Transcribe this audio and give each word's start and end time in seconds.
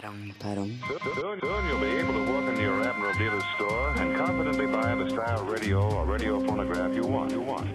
Perrong, 0.00 0.32
perrong. 0.38 0.78
Soon, 0.86 1.40
soon 1.40 1.66
you'll 1.66 1.80
be 1.80 1.90
able 1.98 2.12
to 2.12 2.32
walk 2.32 2.48
into 2.48 2.62
your 2.62 2.80
Admiral 2.88 3.14
dealer's 3.14 3.42
store 3.56 3.88
and 3.98 4.16
confidently 4.16 4.66
buy 4.66 4.94
the 4.94 5.10
style 5.10 5.44
radio 5.44 5.80
or 5.92 6.06
radio 6.06 6.38
phonograph 6.46 6.94
you 6.94 7.02
want. 7.02 7.32
You 7.32 7.40
want. 7.40 7.66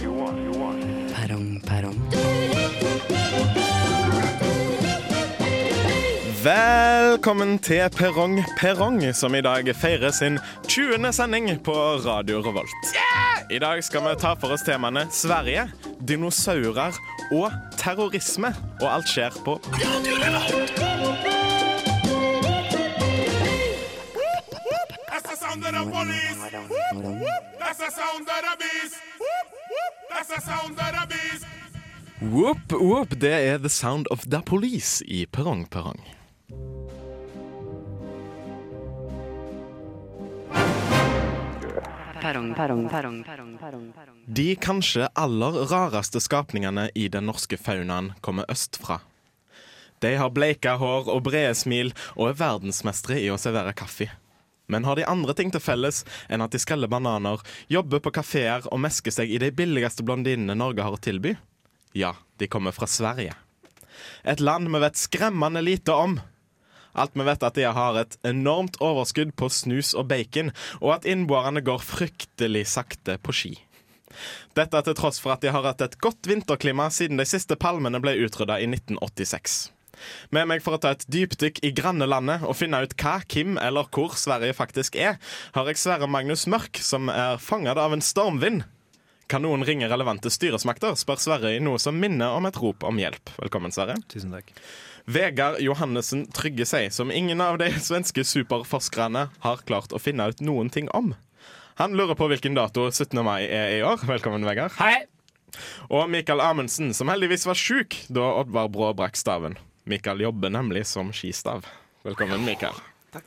You 0.00 0.12
want. 0.12 0.38
You 0.38 0.52
want. 0.52 1.12
Perrong, 1.12 1.60
perrong. 1.66 1.98
Velkommen 6.44 7.58
til 7.58 7.90
Perrong 7.90 8.44
Perrong, 8.58 9.14
som 9.14 9.34
i 9.34 9.40
dag 9.40 9.74
feirer 9.74 10.10
sin 10.10 10.38
20. 10.68 11.12
sending 11.12 11.58
på 11.64 11.74
Radio 12.06 12.38
Revolt. 12.38 12.94
I 13.50 13.58
dag 13.58 13.84
skal 13.84 14.06
vi 14.06 14.14
ta 14.20 14.36
for 14.38 14.54
oss 14.54 14.62
temaene 14.62 15.08
Sverige, 15.10 15.66
dinosaurer 16.06 16.94
og 17.32 17.50
terrorisme. 17.76 18.54
Og 18.78 18.92
alt 18.94 19.10
skjer 19.10 19.42
på 19.44 19.58
Radio 19.74 20.58
the 21.08 21.37
of 25.74 25.86
the 25.86 25.92
police. 25.92 26.38
That's 27.58 27.78
the 27.78 27.90
sound 27.90 28.28
of 28.28 28.40
the 28.46 28.54
beast. 28.60 28.96
That's 30.10 30.28
the 30.28 30.40
sound 30.40 30.78
of 30.78 30.92
the 31.00 31.06
beast. 31.08 31.44
Whoop, 32.20 32.72
whoop, 32.72 33.20
Det 33.20 33.32
er 33.32 33.58
The 33.58 33.68
Sound 33.68 34.06
of 34.10 34.24
the 34.30 34.42
Police 34.42 35.04
i 35.06 35.26
perrong, 35.26 35.66
perrong, 35.66 36.02
perrong, 42.20 42.88
perrong. 42.88 43.24
De 44.26 44.56
kanskje 44.56 45.08
aller 45.14 45.52
rareste 45.70 46.20
skapningene 46.20 46.90
i 46.94 47.08
den 47.08 47.26
norske 47.30 47.56
faunaen 47.56 48.12
kommer 48.20 48.44
østfra. 48.50 48.98
De 50.02 50.16
har 50.16 50.30
bleika 50.30 50.74
hår 50.76 51.08
og 51.08 51.22
brede 51.30 51.54
smil 51.54 51.94
og 52.16 52.32
er 52.32 52.40
verdensmestere 52.42 53.20
i 53.22 53.30
å 53.30 53.38
servere 53.38 53.72
kaffe. 53.78 54.10
Men 54.68 54.84
har 54.84 54.96
de 54.96 55.06
andre 55.08 55.34
ting 55.34 55.50
til 55.52 55.64
felles 55.64 56.02
enn 56.28 56.44
at 56.44 56.52
de 56.52 56.60
skreller 56.60 56.90
bananer, 56.92 57.40
jobber 57.72 58.02
på 58.04 58.12
kafeer 58.20 58.68
og 58.68 58.82
mesker 58.84 59.14
seg 59.14 59.32
i 59.32 59.40
de 59.40 59.48
billigste 59.52 60.04
blondinene 60.04 60.56
Norge 60.58 60.84
har 60.84 60.96
å 60.96 61.00
tilby? 61.00 61.34
Ja, 61.96 62.14
de 62.36 62.48
kommer 62.52 62.76
fra 62.76 62.86
Sverige. 62.86 63.32
Et 64.28 64.40
land 64.40 64.68
vi 64.68 64.80
vet 64.82 65.00
skremmende 65.00 65.62
lite 65.64 65.94
om. 65.96 66.18
Alt 66.92 67.16
vi 67.16 67.24
vet 67.24 67.46
at 67.46 67.56
de 67.56 67.64
har 67.64 67.96
et 68.00 68.18
enormt 68.26 68.76
overskudd 68.84 69.32
på 69.40 69.48
snus 69.52 69.94
og 69.96 70.10
bacon, 70.12 70.52
og 70.82 70.98
at 70.98 71.08
innboerne 71.08 71.64
går 71.64 71.82
fryktelig 71.84 72.66
sakte 72.74 73.18
på 73.22 73.34
ski. 73.34 73.54
Dette 74.58 74.80
til 74.82 74.96
tross 74.98 75.20
for 75.22 75.34
at 75.34 75.44
de 75.44 75.52
har 75.54 75.64
hatt 75.64 75.82
et 75.84 75.98
godt 76.02 76.28
vinterklima 76.28 76.88
siden 76.92 77.20
de 77.20 77.26
siste 77.28 77.56
palmene 77.60 78.00
ble 78.02 78.16
utrydda 78.24 78.58
i 78.60 78.68
1986. 78.70 79.68
Med 80.34 80.48
meg 80.50 80.64
for 80.64 80.76
å 80.76 80.80
ta 80.82 80.94
et 80.94 81.06
dypdykk 81.10 81.62
i 81.66 81.72
grannelandet 81.76 82.46
og 82.46 82.56
finne 82.58 82.82
ut 82.84 82.96
hva, 83.00 83.18
hvem 83.26 83.58
eller 83.62 83.88
hvor 83.94 84.16
Sverige 84.18 84.56
faktisk 84.56 84.98
er, 84.98 85.20
har 85.54 85.70
jeg 85.70 85.80
Sverre 85.80 86.10
Magnus 86.10 86.46
Mørk, 86.50 86.80
som 86.82 87.12
er 87.12 87.40
fanget 87.42 87.80
av 87.80 87.94
en 87.96 88.04
stormvind. 88.04 88.66
Kan 89.28 89.44
noen 89.44 89.60
ringe 89.68 89.88
relevante 89.90 90.30
styresmakter, 90.32 90.94
spør 90.96 91.20
Sverre 91.20 91.50
i 91.52 91.60
noe 91.60 91.76
som 91.82 91.98
minner 92.00 92.32
om 92.32 92.48
et 92.48 92.56
rop 92.56 92.86
om 92.88 93.00
hjelp. 93.00 93.34
Velkommen, 93.36 93.74
Sverre. 93.74 93.98
Tusen 94.08 94.32
takk. 94.32 94.54
Vegard 95.08 95.60
Johannessen 95.64 96.26
Trygge 96.36 96.64
seg, 96.68 96.88
som 96.92 97.12
ingen 97.12 97.40
av 97.44 97.60
de 97.60 97.68
svenske 97.80 98.24
superforskerne 98.24 99.26
har 99.44 99.62
klart 99.68 99.92
å 99.92 100.00
finne 100.00 100.30
ut 100.32 100.40
noen 100.44 100.72
ting 100.72 100.88
om. 100.96 101.12
Han 101.78 101.94
lurer 101.96 102.16
på 102.18 102.26
hvilken 102.32 102.56
dato 102.56 102.88
17. 102.88 103.20
mai 103.24 103.44
er 103.44 103.76
i 103.76 103.84
år. 103.86 104.00
Velkommen, 104.08 104.48
Vegard. 104.48 104.74
Hei! 104.80 105.06
Og 105.92 106.08
Mikael 106.10 106.42
Amundsen, 106.44 106.94
som 106.96 107.08
heldigvis 107.12 107.46
var 107.48 107.56
sjuk 107.56 107.96
da 108.12 108.32
Oddvar 108.40 108.72
Brå 108.72 108.90
brakk 108.96 109.16
staven. 109.16 109.60
Mikael 109.88 110.20
jobber 110.20 110.50
nemlig 110.52 110.84
som 110.86 111.10
skistav. 111.16 111.64
Velkommen, 112.04 112.42
Mikael. 112.44 112.76
Takk. 113.14 113.24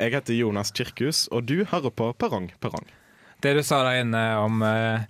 Jeg 0.00 0.14
heter 0.14 0.34
Jonas 0.38 0.70
Kirkhus, 0.72 1.26
og 1.34 1.44
du 1.50 1.64
hører 1.68 1.92
på 1.92 2.10
Perrong 2.16 2.48
Perrong. 2.62 2.86
Det 3.42 3.52
du 3.56 3.62
sa 3.64 3.82
der 3.84 4.00
inne 4.04 4.22
om 4.40 4.62
eh, 4.64 5.02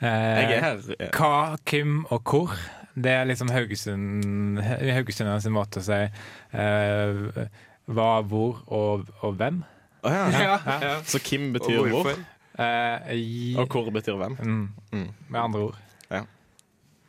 eh, 0.00 0.40
Jeg 0.40 0.58
er 0.58 0.64
her. 0.64 1.10
hva, 1.16 1.56
hvem 1.68 1.98
og 2.12 2.22
hvor, 2.28 2.54
det 3.00 3.12
er 3.14 3.28
liksom 3.30 3.48
Haugesund 3.52 4.60
Haugesund 4.60 5.30
sin 5.44 5.54
måte 5.56 5.80
å 5.80 5.86
si 5.86 6.00
eh, 6.00 7.46
hva, 7.90 8.08
hvor 8.28 8.60
og, 8.68 9.08
og 9.24 9.36
hvem. 9.40 9.62
Oh, 10.04 10.12
ja. 10.12 10.98
Så 11.04 11.20
Kim 11.24 11.50
betyr 11.56 11.82
hvor, 11.92 12.12
Eh, 12.60 13.12
i, 13.16 13.54
og 13.56 13.70
hvor 13.72 13.86
betyr 13.94 14.16
hvem. 14.20 14.34
mm, 14.36 14.64
Mm. 14.92 15.06
med 15.32 15.40
andre 15.40 15.60
ord. 15.70 15.76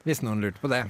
Hvis 0.08 0.24
noen 0.26 0.42
lurte 0.44 0.62
på 0.62 0.72
det. 0.72 0.84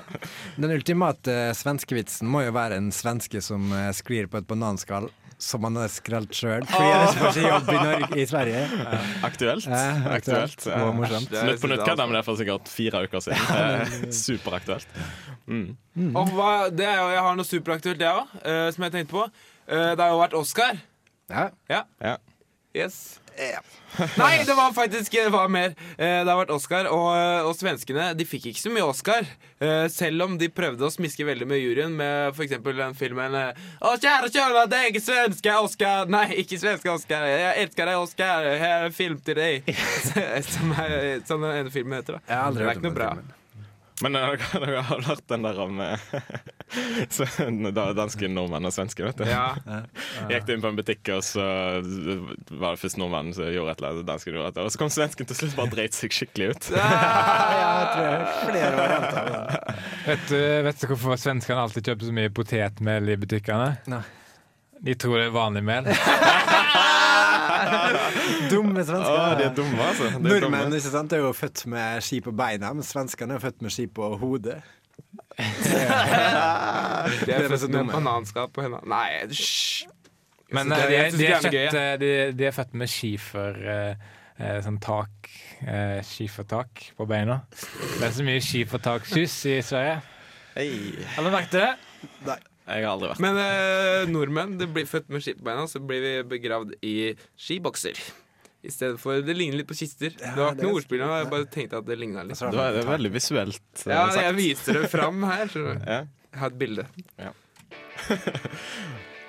Den 0.60 0.72
ultimate 0.72 1.36
svenskevitsen 1.56 2.28
må 2.30 2.46
jo 2.46 2.56
være 2.56 2.80
en 2.80 2.90
svenske 2.94 3.42
som 3.44 3.68
eh, 3.74 3.92
sklir 3.96 4.30
på 4.32 4.40
et 4.40 4.48
bananskall 4.48 5.10
som 5.38 5.66
han 5.68 5.76
har 5.76 5.90
skrelt 5.92 6.32
sjøl. 6.32 6.64
Fordi 6.64 6.86
han 6.88 7.02
ikke 7.10 7.20
får 7.20 7.34
seg 7.36 7.44
jobb 7.44 7.66
i, 7.68 7.76
Norge, 7.76 8.06
i 8.16 8.24
Sverige. 8.30 8.62
Aktuelt. 9.28 9.66
Eh, 9.68 10.06
aktuelt 10.14 10.64
ja. 10.64 10.78
og 10.86 10.94
morsomt. 10.96 11.34
Nytt 11.34 11.60
på 11.60 11.70
nytt 11.72 11.84
kan 11.84 12.14
det 12.16 12.22
for 12.24 12.40
sikkert 12.40 12.70
fire 12.72 13.02
uker 13.04 13.24
siden. 13.26 13.50
Eh, 13.52 13.98
Superaktuelt. 14.24 14.96
Mm. 15.44 15.68
Mm. 15.92 16.16
hva, 16.32 16.70
det 16.72 16.88
er 16.88 16.96
jo, 17.02 17.10
jeg 17.12 17.26
har 17.28 17.36
noe 17.36 17.48
superaktuelt, 17.48 18.00
jeg 18.02 18.22
òg, 18.22 18.32
som 18.74 18.88
jeg 18.88 18.96
tenkte 18.96 19.12
på. 19.12 19.28
Eh, 19.66 19.92
det 19.92 20.02
har 20.02 20.14
jo 20.14 20.22
vært 20.22 20.38
Oscar. 20.38 20.80
Ja. 21.30 21.48
Ja. 21.68 21.84
Ja. 22.00 22.16
Yes. 22.76 23.18
Nei, 24.20 24.44
det 24.44 24.54
var 24.54 24.72
faktisk 24.76 25.12
det 25.12 25.28
var 25.32 25.48
mer. 25.48 25.74
Eh, 25.96 26.20
det 26.24 26.28
har 26.28 26.40
vært 26.40 26.52
Oscar, 26.52 26.88
og, 26.92 27.08
og 27.48 27.54
svenskene 27.56 28.10
de 28.16 28.26
fikk 28.28 28.50
ikke 28.50 28.62
så 28.62 28.72
mye 28.74 28.84
Oscar. 28.84 29.28
eh, 29.60 29.86
selv 29.92 30.26
om 30.26 30.36
de 30.40 30.50
prøvde 30.52 30.84
å 30.84 30.92
smiske 30.92 31.24
veldig 31.24 31.48
med 31.48 31.62
juryen 31.62 31.96
med 31.96 32.34
f.eks. 32.36 32.58
den 32.66 32.98
filmen 32.98 33.38
eh, 33.38 33.64
Å, 33.80 33.94
kjære 34.02 34.32
kjøla, 34.34 34.66
ikke 34.90 35.04
svenske 35.04 35.56
Oscar 35.62 36.12
Nei, 36.12 36.26
ikke 36.42 36.60
svenske 36.60 36.92
Oscar. 36.92 37.24
Jeg 37.30 37.64
elsker 37.64 37.88
deg, 37.88 38.02
Oscar. 38.02 38.50
Her 38.52 38.76
er 38.82 38.90
en 38.90 38.96
film 38.96 39.18
til 39.24 39.40
deg. 39.40 39.72
som, 40.52 40.76
er, 40.76 41.24
som 41.28 41.42
den 41.44 41.62
ene 41.62 41.72
filmen 41.72 42.00
heter. 42.00 42.18
da 42.18 42.24
Jeg 42.26 42.36
har 42.36 42.46
aldri 42.52 42.64
Det 42.64 42.70
er 42.70 42.74
hørt 42.74 42.84
om 42.84 42.88
den 42.92 43.02
filmen. 43.02 43.35
Men 44.04 44.16
eh, 44.16 44.32
dere, 44.52 44.82
har 44.84 45.02
hørt 45.06 45.28
den 45.28 45.44
der 45.46 45.60
om 45.60 45.80
eh, 45.80 45.98
danske 48.00 48.28
nordmenn 48.28 48.68
og 48.68 48.74
svenske, 48.74 49.04
vet 49.06 49.22
du. 49.22 49.24
Ja. 49.28 49.54
Gikk 50.32 50.52
inn 50.52 50.64
på 50.64 50.72
en 50.72 50.80
butikk, 50.80 51.08
og 51.16 51.24
så 51.24 51.46
var 52.50 52.76
det 52.76 52.82
først 52.82 53.00
nordmannen 53.00 53.36
som 53.36 53.48
gjorde 53.48 53.72
et 53.72 53.80
eller 53.80 53.94
annet, 53.94 54.08
dansken 54.10 54.34
gjorde 54.34 54.50
et 54.50 54.52
eller 54.52 54.66
annet, 54.66 54.68
og 54.68 54.76
så 54.76 54.82
kom 54.82 54.92
svensken 54.92 55.30
til 55.30 55.40
slutt 55.40 55.56
bare 55.58 55.72
dreit 55.72 55.96
seg 55.96 56.12
skikkelig 56.14 56.52
ut. 56.52 56.70
Ja, 56.76 56.90
jeg 57.56 57.88
tror 57.94 58.06
jeg 58.10 58.28
flere 58.42 58.74
varianter 58.82 59.32
det. 59.32 59.40
Vet 60.06 60.28
du, 60.28 60.38
vet 60.68 60.82
du 60.82 60.86
hvorfor 60.92 61.18
svenskene 61.20 61.64
alltid 61.64 61.90
kjøper 61.90 62.10
så 62.10 62.20
mye 62.20 62.36
potetmel 62.36 63.12
i 63.14 63.18
butikkene? 63.24 63.72
Nei. 63.90 64.04
De 64.86 64.92
tror 64.94 65.16
det 65.18 65.30
er 65.30 65.32
vanlig 65.34 65.62
mel. 65.64 65.88
Dumme 68.50 68.84
svensker. 68.84 69.18
Ah, 69.18 69.34
de 69.38 69.44
er 69.48 69.54
dumme, 69.56 69.82
altså. 69.82 70.08
De 70.10 70.14
er 70.14 70.24
Nordmenn 70.24 70.64
dumme. 70.66 70.80
ikke 70.80 70.92
sant, 70.94 71.12
er 71.12 71.22
jo 71.24 71.32
født 71.36 71.66
med 71.72 72.00
ski 72.06 72.20
på 72.24 72.32
beina, 72.36 72.72
men 72.76 72.86
svenskene 72.86 73.36
er 73.36 73.42
født 73.44 73.62
med 73.66 73.74
ski 73.74 73.86
på 73.86 74.08
hodet. 74.20 74.58
De 75.36 75.44
er 77.32 77.48
født 77.50 77.70
med 77.70 77.92
bananskap 77.92 78.54
på 78.56 78.64
hendene. 78.64 78.82
Nei, 78.88 79.08
hysj! 79.30 79.86
Men 80.54 80.70
eh, 80.72 80.78
de, 80.78 80.96
er, 80.96 81.10
de, 81.10 81.26
er 81.26 81.40
kjøtt, 81.42 81.74
eh, 81.74 81.94
de, 81.98 82.10
de 82.38 82.46
er 82.46 82.54
født 82.54 82.76
med 82.78 82.90
skifer 82.90 83.56
eh, 83.66 84.10
eh, 84.38 84.58
Sånn 84.62 84.76
tak 84.82 85.30
eh, 85.66 85.98
Skifertak 86.06 86.84
på 86.94 87.06
beina. 87.10 87.40
Det 87.50 88.04
er 88.06 88.12
så 88.14 88.26
mye 88.26 88.42
skifertaksjus 88.44 89.34
i 89.50 89.56
Sverige. 89.66 89.96
Hey. 90.54 90.94
Har 91.16 91.26
du 91.26 91.32
merket 91.34 91.56
det? 91.58 92.36
Jeg 92.66 92.82
har 92.82 92.92
aldri 92.94 93.10
vært 93.10 93.22
Men 93.22 93.40
eh, 93.42 94.04
nordmenn 94.10 94.54
det 94.60 94.70
blir 94.74 94.86
født 94.88 95.10
med 95.12 95.24
ski 95.26 95.34
på 95.38 95.46
beina, 95.46 95.66
så 95.70 95.82
blir 95.82 96.00
vi 96.04 96.14
begravd 96.36 96.76
i 96.86 96.94
skibokser. 97.38 97.98
I 98.66 98.70
stedet 98.74 98.98
for 99.00 99.20
Det 99.22 99.34
ligner 99.36 99.56
litt 99.60 99.68
på 99.70 99.76
kister. 99.78 100.10
det 100.18 100.32
var 100.36 100.52
ikke 100.56 100.66
noe 100.66 100.74
ordspill, 100.80 100.98
jeg 101.04 101.28
bare 101.30 101.46
tenkte 101.54 101.78
at 101.78 101.86
det 101.86 101.96
ligna 102.00 102.24
litt. 102.26 102.38
Det 102.42 102.48
er, 102.50 102.72
det 102.76 102.82
er 102.84 102.90
veldig 102.90 103.12
visuelt 103.14 103.62
Uh, 103.86 103.92
Ja, 103.92 104.02
jeg 104.26 104.34
viser 104.40 104.80
det 104.82 104.90
fram 104.90 105.22
her. 105.30 105.46
Så. 105.52 105.62
Ja. 105.86 106.00
Jeg 106.32 106.40
har 106.42 106.50
et 106.52 106.58
bilde. 106.60 106.84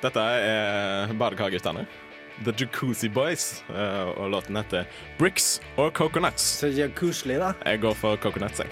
Dette 0.04 0.20
er 0.20 1.14
Badekareguttene. 1.18 1.86
The 2.46 2.52
Jacuzzi 2.54 3.10
Boys. 3.10 3.64
eh, 3.70 4.12
Og 4.18 4.30
låten 4.30 4.56
heter 4.60 4.86
Bricks 5.18 5.60
or 5.78 5.90
Coconuts. 5.90 6.44
Så 6.60 6.70
det 6.74 6.84
er 6.90 6.94
koselig, 6.94 7.40
da. 7.42 7.54
Jeg 7.66 7.82
går 7.82 7.94
for 7.98 8.18
coconuts, 8.22 8.60
jeg. 8.60 8.70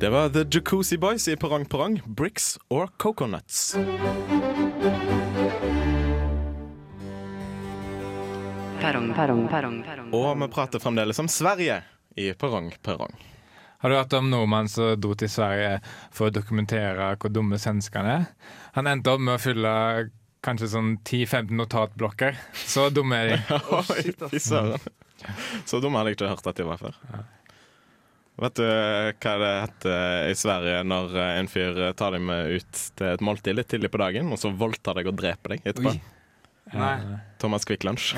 Det 0.00 0.10
var 0.10 0.28
The 0.28 0.44
Jacuzzi 0.50 0.98
Boys 0.98 1.28
i 1.28 1.36
Perrong 1.36 1.64
Perrong. 1.66 2.00
Bricks 2.06 2.58
or 2.68 2.88
Coconuts. 2.98 3.76
Perrong, 8.84 9.14
perrong, 9.16 9.46
perrong, 9.48 9.76
perrong. 9.80 10.08
Og 10.12 10.34
vi 10.36 10.46
prater 10.52 10.82
fremdeles 10.82 11.16
om 11.22 11.28
Sverige 11.32 11.78
i 12.20 12.26
Perrong 12.36 12.66
Perrong. 12.84 13.14
Har 13.80 13.90
du 13.90 13.96
hørt 13.96 14.12
om 14.18 14.26
nordmannen 14.28 14.68
som 14.68 14.90
dro 15.00 15.14
til 15.16 15.30
Sverige 15.32 15.78
for 16.12 16.28
å 16.28 16.34
dokumentere 16.34 17.06
hvor 17.16 17.32
dumme 17.32 17.56
svenskene 17.60 18.10
er? 18.18 18.26
Han 18.76 18.90
endte 18.90 19.14
opp 19.14 19.22
med 19.24 19.38
å 19.38 19.40
fylle 19.40 19.72
kanskje 20.44 20.68
sånn 20.74 20.90
10-15 20.98 21.56
notatblokker. 21.62 22.36
Så 22.60 22.90
dumme 22.92 23.22
er 23.22 23.32
de. 23.32 23.58
Oi, 23.78 24.12
fy 24.34 24.42
søren. 24.50 24.76
Så 25.64 25.80
dumme 25.80 26.02
hadde 26.02 26.12
jeg 26.12 26.18
ikke 26.18 26.34
hørt 26.34 26.50
at 26.52 26.60
de 26.60 26.66
var 26.68 26.82
før. 26.84 26.98
Vet 28.44 28.58
du 28.58 28.66
hva 28.68 29.34
det 29.40 29.52
heter 29.62 30.28
i 30.28 30.36
Sverige 30.36 30.82
når 30.84 31.16
eh, 31.22 31.38
en 31.38 31.48
fyr 31.48 31.80
tar 31.96 32.18
deg 32.18 32.26
med 32.28 32.58
ut 32.58 32.84
til 33.00 33.08
et 33.14 33.24
måltid 33.24 33.56
litt 33.56 33.72
tidlig 33.72 33.88
på 33.94 34.02
dagen, 34.04 34.28
og 34.34 34.42
så 34.42 34.52
voldtar 34.52 35.00
deg 35.00 35.08
og 35.08 35.16
dreper 35.22 35.56
deg 35.56 35.72
etterpå? 35.72 35.94
Oi. 35.94 36.23
Nei. 36.72 37.18
Thomas 37.38 37.64
Quick 37.64 37.84
Lunch. 37.84 38.14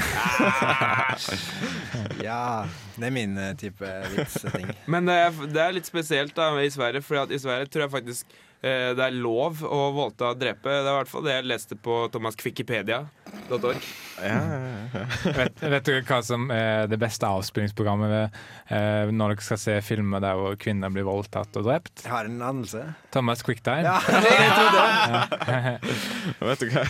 Ja, 2.22 2.66
det 2.96 3.08
er 3.08 3.14
min 3.14 3.36
eh, 3.38 3.54
type 3.58 3.88
vitssetting. 4.14 4.68
Men 4.86 5.08
det 5.08 5.16
er, 5.18 5.38
det 5.50 5.62
er 5.62 5.74
litt 5.76 5.88
spesielt 5.88 6.36
da 6.36 6.52
i 6.62 6.70
Sverige, 6.70 7.02
for 7.04 7.32
i 7.32 7.40
Sverige 7.42 7.66
tror 7.72 7.86
jeg 7.86 7.92
faktisk 7.92 8.36
eh, 8.62 8.92
det 8.96 9.02
er 9.02 9.16
lov 9.18 9.64
å 9.66 9.80
voldta 9.96 10.30
og 10.32 10.40
drepe. 10.40 10.70
Det 10.70 10.86
er 10.86 10.92
i 10.92 10.98
hvert 11.00 11.10
fall 11.10 11.26
det 11.26 11.34
jeg 11.34 11.48
leste 11.50 11.78
på 11.82 11.98
thomaskwikipedia.org. 12.14 13.88
Ja, 14.22 14.36
ja, 14.38 14.60
ja. 14.94 15.04
Vet, 15.36 15.64
vet 15.74 15.88
dere 15.90 16.04
hva 16.08 16.20
som 16.24 16.46
er 16.54 16.86
det 16.90 16.98
beste 17.02 17.28
avspillingsprogrammet 17.28 18.12
ved, 18.12 18.38
eh, 18.70 19.10
når 19.12 19.34
dere 19.34 19.48
skal 19.48 19.60
se 19.60 19.78
filmer 19.84 20.22
der 20.24 20.38
hvor 20.38 20.54
kvinner 20.60 20.94
blir 20.94 21.08
voldtatt 21.08 21.58
og 21.58 21.66
drept? 21.66 22.06
Jeg 22.06 22.14
har 22.14 22.30
en 22.30 22.38
anelse. 22.52 22.84
Thomas 23.16 23.42
Quicktime. 23.46 23.90
Ja, 23.90 23.98
jeg 24.38 24.54
trodde 24.54 26.46
Vet 26.46 26.62
du 26.62 26.70
hva 26.70 26.86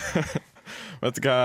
Vet 1.01 1.19
du 1.19 1.27
hva 1.27 1.37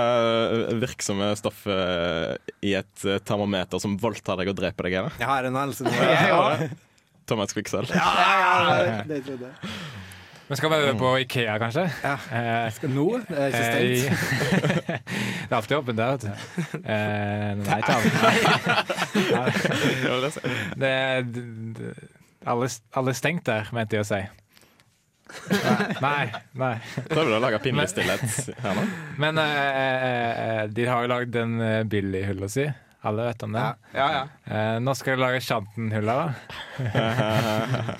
virksomme 0.81 1.27
stoffet 1.37 2.53
i 2.65 2.73
et 2.79 3.05
eh, 3.05 3.19
termometer 3.25 3.81
som 3.81 3.97
voldtar 4.01 4.39
deg 4.41 4.49
og 4.53 4.57
dreper 4.57 4.89
deg, 4.89 4.93
er? 5.01 5.19
Jeg 5.21 5.29
har 5.29 5.49
en 5.49 5.59
helse 5.61 5.85
nå. 5.85 5.91
Thomas 7.29 7.53
Quicksølv. 7.55 7.89
Ja, 7.95 8.09
ja, 8.41 9.03
det 9.07 9.21
trodde 9.27 9.45
jeg. 9.51 9.55
Vi 10.43 10.57
skal 10.59 10.69
være 10.73 10.91
på 10.99 11.07
Ikea, 11.23 11.53
kanskje? 11.57 11.85
Ja. 12.03 12.17
Eh, 12.35 12.81
Nå? 12.91 13.05
Det 13.29 13.37
er 13.39 13.47
ikke 13.47 13.63
stengt. 13.63 14.03
eh, 14.03 14.99
det 15.47 15.49
er 15.49 15.55
alltid 15.57 15.77
åpent 15.77 15.97
der, 15.97 16.09
vet 16.11 16.23
du. 16.27 16.31
Eh, 16.83 17.51
nei, 17.61 17.77
ikke 17.79 17.93
av. 17.95 18.01
Det 20.83 20.91
alle 22.43 23.13
er 23.13 23.17
stengt 23.17 23.45
der, 23.47 23.71
mente 23.73 23.95
jeg 23.97 24.03
å 24.03 24.09
si. 24.11 24.21
Nei, 26.03 26.29
nei. 26.59 26.73
Prøver 27.09 27.29
du 27.31 27.35
å 27.37 27.41
lage 27.43 27.59
pinlig 27.63 27.89
stillhet 27.91 28.23
her 28.63 28.77
nå? 28.77 28.85
Men 29.21 29.41
eh, 29.41 29.75
eh, 29.81 30.63
de 30.71 30.87
har 30.89 31.03
jo 31.03 31.11
lagd 31.11 31.33
den 31.35 31.57
uh, 31.61 31.83
Billy-hylla 31.89 32.49
si. 32.51 32.67
Alle 33.03 33.25
vet 33.27 33.43
om 33.43 33.51
det? 33.51 33.63
Ja, 33.91 34.07
ja. 34.15 34.23
Eh, 34.47 34.77
nå 34.79 34.93
skal 34.95 35.17
de 35.17 35.25
lage 35.25 35.41
Shanten-hylla. 35.43 36.15
da. 36.23 36.27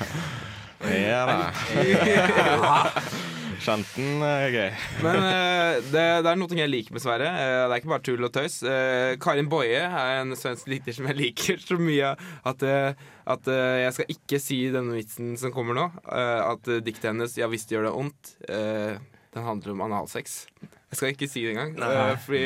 Ja 0.83 1.25
da. 1.25 2.91
Shanten 3.63 4.23
er 4.27 4.49
gøy. 4.51 4.71
Men 5.05 5.17
eh, 5.23 5.77
det, 5.87 6.03
det 6.25 6.31
er 6.33 6.39
noe 6.39 6.57
jeg 6.57 6.71
liker 6.71 6.95
med 6.95 7.03
Sverre. 7.03 7.29
Eh, 7.31 7.61
det 7.63 7.71
er 7.71 7.79
ikke 7.79 7.91
bare 7.93 8.03
tull 8.03 8.27
og 8.27 8.33
tøys. 8.35 8.57
Eh, 8.67 9.13
Karin 9.23 9.47
Boye 9.51 9.79
er 9.85 10.19
en 10.19 10.35
svensk 10.35 10.67
dikter 10.67 10.97
som 10.97 11.07
jeg 11.07 11.19
liker 11.21 11.63
så 11.63 11.77
mye 11.79 12.11
at, 12.51 12.65
at 12.67 13.49
jeg 13.53 13.95
skal 13.95 14.13
ikke 14.17 14.41
si 14.43 14.59
denne 14.73 14.97
vitsen 14.97 15.37
som 15.39 15.53
kommer 15.55 15.77
nå. 15.79 15.87
at 16.11 16.67
diktet 16.83 17.13
hennes 17.13 17.37
'Ja 17.37 17.47
visst 17.51 17.71
gjør 17.71 17.87
det 17.87 17.95
ondt', 18.03 18.33
eh, 18.51 18.99
den 19.33 19.47
handler 19.47 19.71
om 19.73 19.85
analsex. 19.87 20.45
Jeg 20.93 20.99
skal 20.99 21.09
ikke 21.15 21.27
si 21.31 21.41
det 21.43 21.51
engang. 21.55 21.71
Nei, 21.81 21.89
eh, 22.13 22.19
fordi, 22.21 22.41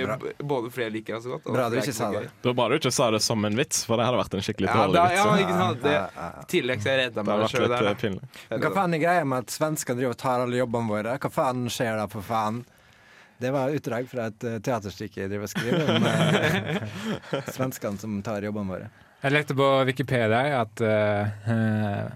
både 0.47 0.69
fordi 0.71 0.85
jeg 0.87 0.93
liker 0.95 1.17
det 1.17 1.23
så 1.27 1.33
godt. 1.35 1.47
og 1.51 1.57
Bra 1.57 1.65
du 1.69 1.75
ikke 1.81 1.93
sa 1.97 2.07
det. 2.15 2.21
Det 2.31 2.47
var 2.49 2.55
bra 2.61 2.67
du 2.71 2.75
ikke 2.79 2.91
sa 2.95 3.09
det 3.11 3.19
som 3.25 3.43
en 3.49 3.59
vits, 3.59 3.81
for 3.89 3.99
det 3.99 4.05
hadde 4.07 4.21
vært 4.21 4.37
en 4.39 4.45
skikkelig 4.47 4.69
Ja, 4.69 4.77
dårlig 4.79 5.03
vits. 5.03 5.17
ja, 5.17 5.25
så 5.27 5.43
ikke 5.43 5.57
sant? 5.59 5.81
Det, 5.83 5.91
Ja, 5.97 6.05
ja, 6.07 6.29
ja. 6.31 6.41
I 6.41 6.49
tillegg 6.55 6.81
så 6.85 6.89
jeg 6.93 7.01
redda 7.03 7.25
meg 7.27 7.45
sjøl 7.51 7.67
der. 7.75 7.89
da. 7.91 8.11
eh, 8.47 8.57
Hva 8.63 8.71
faen 8.79 8.97
er 8.97 9.03
greia 9.03 9.25
med 9.27 9.37
at 9.45 9.53
svenskene 9.57 9.99
driver 10.01 10.15
og 10.15 10.21
tar 10.23 10.45
alle 10.47 10.57
jobbene 10.63 10.93
våre? 10.95 11.17
Hva 11.19 11.31
faen 11.41 11.67
skjer 11.69 11.99
da, 12.01 12.07
for 12.15 12.21
faen? 12.25 12.63
Det 13.37 13.51
var 13.53 13.69
utdrag 13.69 14.07
fra 14.09 14.29
et 14.31 14.43
eh, 14.49 14.55
teaterstykke 14.65 15.19
jeg 15.21 15.29
driver 15.29 15.45
og 15.45 15.51
skriver 15.51 15.91
om 15.93 16.07
svenskene 17.57 17.99
som 18.01 18.15
tar 18.25 18.41
jobbene 18.47 18.71
våre. 18.73 18.87
Jeg 19.23 19.33
lekte 19.33 19.55
på 19.57 19.67
Wikipedia 19.89 20.41
at 20.61 20.81
eh, 20.85 22.07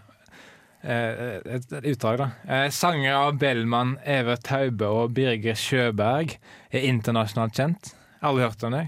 et, 0.83 1.67
et 1.73 1.89
utdrag, 1.93 2.17
da. 2.21 2.27
Eh, 2.47 2.67
sanger 2.73 3.13
av 3.13 3.37
Bellman, 3.41 3.97
Evert 4.07 4.43
Taube 4.47 4.87
og 4.89 5.13
Birger 5.17 5.57
Sjøberg 5.57 6.37
er 6.71 6.87
internasjonalt 6.89 7.57
kjent. 7.57 7.91
Alle 8.21 8.47
hørt 8.47 8.63
om 8.65 8.73
det. 8.75 8.87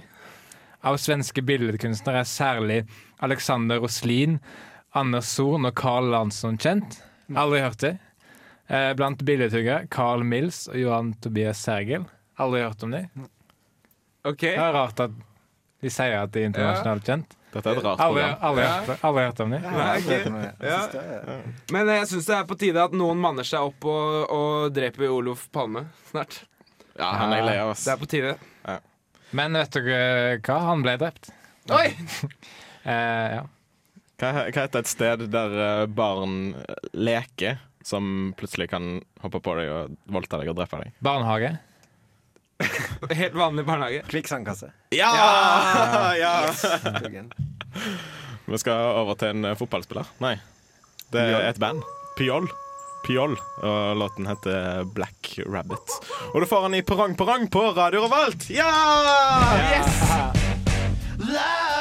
Av 0.84 0.98
svenske 1.00 1.44
billedkunstnere 1.46 2.24
er 2.24 2.30
særlig 2.30 2.80
Alexander 3.24 3.80
Roslin, 3.84 4.40
Anders 4.94 5.30
Zorn 5.38 5.70
og 5.70 5.76
Carl 5.80 6.10
Lansson 6.12 6.58
kjent. 6.62 7.00
Aldri 7.34 7.62
hørt 7.64 7.86
det. 7.86 7.94
Eh, 8.68 8.92
blant 8.98 9.22
billedhuggere 9.26 9.88
Carl 9.94 10.26
Mills 10.28 10.66
og 10.72 10.80
Johan 10.80 11.14
Tobias 11.22 11.62
Sergel. 11.64 12.06
Aldri 12.42 12.66
hørt 12.66 12.84
om 12.84 12.94
dem. 12.96 13.30
Okay. 14.24 14.56
Det 14.56 14.66
er 14.66 14.76
rart 14.76 15.00
at 15.04 15.16
de 15.84 15.92
sier 15.92 16.22
at 16.22 16.32
de 16.34 16.44
er 16.44 16.52
internasjonalt 16.52 17.08
kjent. 17.08 17.38
Dette 17.54 17.70
er 17.70 17.78
et 17.80 17.84
rart 17.86 18.00
alle, 18.02 18.24
program. 18.24 18.38
Alle 18.50 18.62
Ja. 18.66 18.78
hørt, 19.28 19.40
om 19.42 19.52
Ja. 20.64 20.80
er- 21.00 21.44
Men 21.72 21.88
jeg 21.94 22.08
syns 22.10 22.26
det 22.26 22.36
er 22.40 22.44
på 22.50 22.58
tide 22.60 22.84
at 22.84 22.92
noen 22.98 23.18
manner 23.22 23.44
seg 23.48 23.60
opp 23.62 23.86
og, 23.86 24.32
og 24.34 24.74
dreper 24.74 25.08
Olof 25.14 25.48
Palme 25.54 25.86
snart. 26.12 26.42
Ja, 26.98 27.12
han 27.14 27.34
er 27.34 27.42
lei 27.46 27.58
av 27.58 27.70
oss. 27.74 27.84
Det 27.86 27.94
er 27.94 27.98
på 28.02 28.10
tide. 28.10 28.36
Men 29.34 29.54
vet 29.58 29.72
dere 29.72 30.38
hva? 30.46 30.60
Han 30.68 30.84
ble 30.86 30.98
drept. 31.02 31.30
Oi! 31.72 31.88
Eh, 32.84 33.36
ja. 33.38 33.44
Hva, 34.20 34.30
hva 34.52 34.64
heter 34.66 34.80
et 34.82 34.88
sted 34.92 35.22
der 35.32 35.54
eh, 35.56 35.86
barn 35.88 36.54
eh, 36.68 36.76
leker, 36.92 37.62
som 37.82 38.34
plutselig 38.36 38.68
kan 38.74 38.98
hoppe 39.24 39.40
på 39.40 39.54
deg 39.56 39.70
og 39.72 39.94
voldta 40.12 40.38
deg 40.42 40.50
og 40.52 40.58
drepe 40.58 40.82
deg? 40.82 40.92
Barnehage. 41.02 41.54
Helt 43.10 43.34
vanlig 43.36 43.66
barnehage. 43.66 44.04
Kvikksandkasse. 44.08 44.72
Ja! 44.90 45.14
ja! 46.20 46.34
Yes. 46.54 46.66
Vi 48.46 48.58
skal 48.58 48.74
over 49.00 49.16
til 49.18 49.34
en 49.34 49.46
eh, 49.50 49.56
fotballspiller. 49.58 50.06
Nei, 50.22 50.36
det 51.16 51.24
er 51.34 51.48
et 51.48 51.60
band. 51.62 51.82
Pjoll. 52.20 52.48
Pjoll. 53.08 53.36
Og 53.66 53.98
låten 53.98 54.28
heter 54.30 54.84
Black 54.96 55.40
Rabbit. 55.48 55.98
Og 56.34 56.44
du 56.44 56.48
får 56.48 56.68
den 56.68 56.80
i 56.80 56.86
Perrong 56.86 57.18
Perrong 57.18 57.50
på 57.52 57.66
Radio 57.74 58.06
Revolt! 58.06 58.50
Ja! 58.54 58.70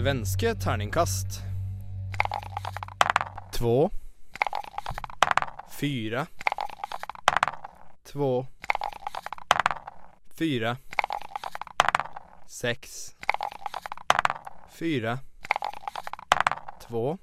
Svenske 0.00 0.54
terningkast. 0.54 1.26
Två. 3.52 3.90
Fyra. 5.80 6.26
Två. 8.12 8.46
Fyra. 10.38 10.76
Sex. 12.48 13.14
Fyra. 14.70 15.18
Två. 16.88 17.18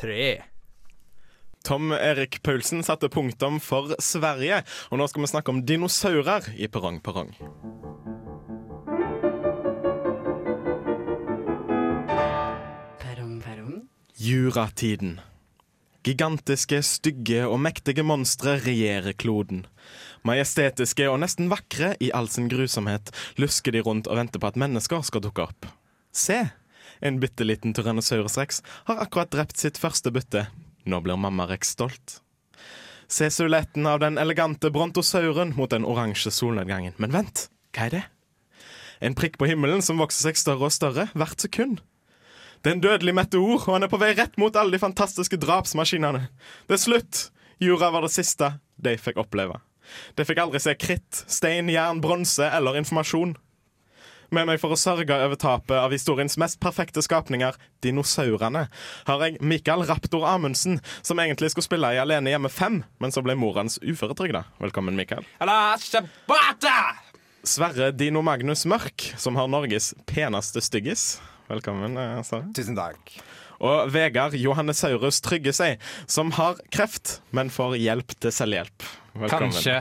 Tre. 0.00 0.42
Tom 1.64 1.92
Erik 1.92 2.42
Paulsen 2.42 2.82
satte 2.82 3.08
punktum 3.08 3.60
for 3.60 3.96
Sverige. 3.98 4.62
Og 4.88 4.98
nå 4.98 5.08
skal 5.08 5.24
vi 5.24 5.32
snakke 5.32 5.50
om 5.50 5.64
dinosaurer 5.66 6.52
i 6.56 6.68
Perrong 6.68 7.00
Perrong. 7.00 7.32
Juratiden. 14.26 15.20
Gigantiske, 16.02 16.80
stygge 16.82 17.44
og 17.46 17.60
mektige 17.62 18.02
monstre 18.02 18.56
regjerer 18.64 19.14
kloden. 19.14 19.60
Majestetiske 20.26 21.06
og 21.06 21.20
nesten 21.22 21.46
vakre 21.52 21.92
i 22.02 22.08
all 22.10 22.26
sin 22.32 22.48
grusomhet 22.50 23.12
lusker 23.38 23.76
de 23.76 23.84
rundt 23.86 24.10
og 24.10 24.18
venter 24.18 24.42
på 24.42 24.50
at 24.50 24.58
mennesker 24.58 25.06
skal 25.06 25.22
dukke 25.22 25.46
opp. 25.46 25.70
Se! 26.10 26.40
En 26.98 27.20
bitte 27.22 27.46
liten 27.46 27.76
Tyrannosaurus 27.76 28.34
rex 28.40 28.62
har 28.90 29.04
akkurat 29.04 29.30
drept 29.30 29.62
sitt 29.62 29.78
første 29.78 30.10
bytte. 30.10 30.48
Nå 30.90 31.04
blir 31.06 31.20
mamma 31.22 31.46
rex 31.46 31.76
stolt. 31.76 32.18
Se 33.06 33.30
silhuetten 33.30 33.86
av 33.86 34.02
den 34.02 34.18
elegante 34.18 34.74
brontosauren 34.74 35.54
mot 35.54 35.70
den 35.70 35.86
oransje 35.86 36.34
solnedgangen. 36.34 36.98
Men 36.98 37.14
vent, 37.14 37.46
hva 37.76 37.86
er 37.86 38.00
det? 38.00 38.06
En 38.98 39.14
prikk 39.14 39.38
på 39.38 39.46
himmelen 39.52 39.86
som 39.86 40.02
vokser 40.02 40.32
seg 40.32 40.46
større 40.48 40.72
og 40.72 40.74
større 40.74 41.12
hvert 41.14 41.46
sekund. 41.46 41.84
Det 42.66 42.72
er 42.72 42.80
en 42.80 42.80
dødelig 42.82 43.12
meteor, 43.14 43.60
og 43.62 43.74
han 43.76 43.86
er 43.86 43.90
på 43.92 43.98
vei 44.02 44.08
rett 44.18 44.32
mot 44.42 44.56
alle 44.58 44.74
de 44.74 44.80
fantastiske 44.82 45.38
drapsmaskinene. 45.38 46.24
Det 46.66 46.74
er 46.74 46.80
slutt! 46.82 47.18
Jorda 47.62 47.92
var 47.94 48.02
det 48.02 48.10
siste 48.10 48.48
de 48.82 48.96
fikk 48.98 49.20
oppleve. 49.22 49.60
De 50.18 50.24
fikk 50.26 50.40
aldri 50.42 50.58
se 50.64 50.74
kritt, 50.74 51.20
stein, 51.30 51.70
jern, 51.70 52.00
bronse 52.02 52.42
eller 52.42 52.74
informasjon. 52.80 53.36
Med 54.34 54.48
meg 54.50 54.58
for 54.58 54.74
å 54.74 54.78
sørge 54.82 55.14
over 55.14 55.38
tapet 55.38 55.76
av 55.78 55.94
historiens 55.94 56.34
mest 56.42 56.58
perfekte 56.58 57.04
skapninger, 57.06 57.54
dinosaurene, 57.86 58.64
har 59.06 59.22
jeg 59.22 59.38
Mikael 59.46 59.86
Raptor 59.86 60.26
Amundsen, 60.26 60.80
som 61.06 61.22
egentlig 61.22 61.52
skulle 61.54 61.68
spille 61.68 61.92
i 61.94 62.02
Alene 62.02 62.34
hjemme 62.34 62.50
5, 62.50 62.80
men 62.98 63.14
så 63.14 63.22
ble 63.22 63.38
mor 63.38 63.54
hans 63.62 63.78
uføretrygda. 63.78 64.42
Velkommen, 64.58 64.98
Mikael. 64.98 65.22
Sverre 67.46 67.92
Dino 67.94 68.26
Magnus 68.26 68.66
Mørk, 68.66 69.12
som 69.14 69.38
har 69.38 69.46
Norges 69.54 69.92
peneste 70.10 70.66
styggis. 70.66 71.12
Velkommen, 71.46 71.96
eh, 71.96 72.22
Sara. 72.26 72.48
Tusen 72.56 72.76
takk. 72.78 73.16
Og 73.62 73.90
Vegard 73.94 74.34
Johannesaurus 74.36 75.20
Trygge 75.24 75.54
seg, 75.56 75.80
som 76.10 76.32
har 76.36 76.58
kreft, 76.74 77.20
men 77.30 77.52
får 77.54 77.78
hjelp 77.80 78.16
til 78.20 78.34
selvhjelp. 78.34 78.88
Velkommen. 79.14 79.54
Kanskje. 79.54 79.78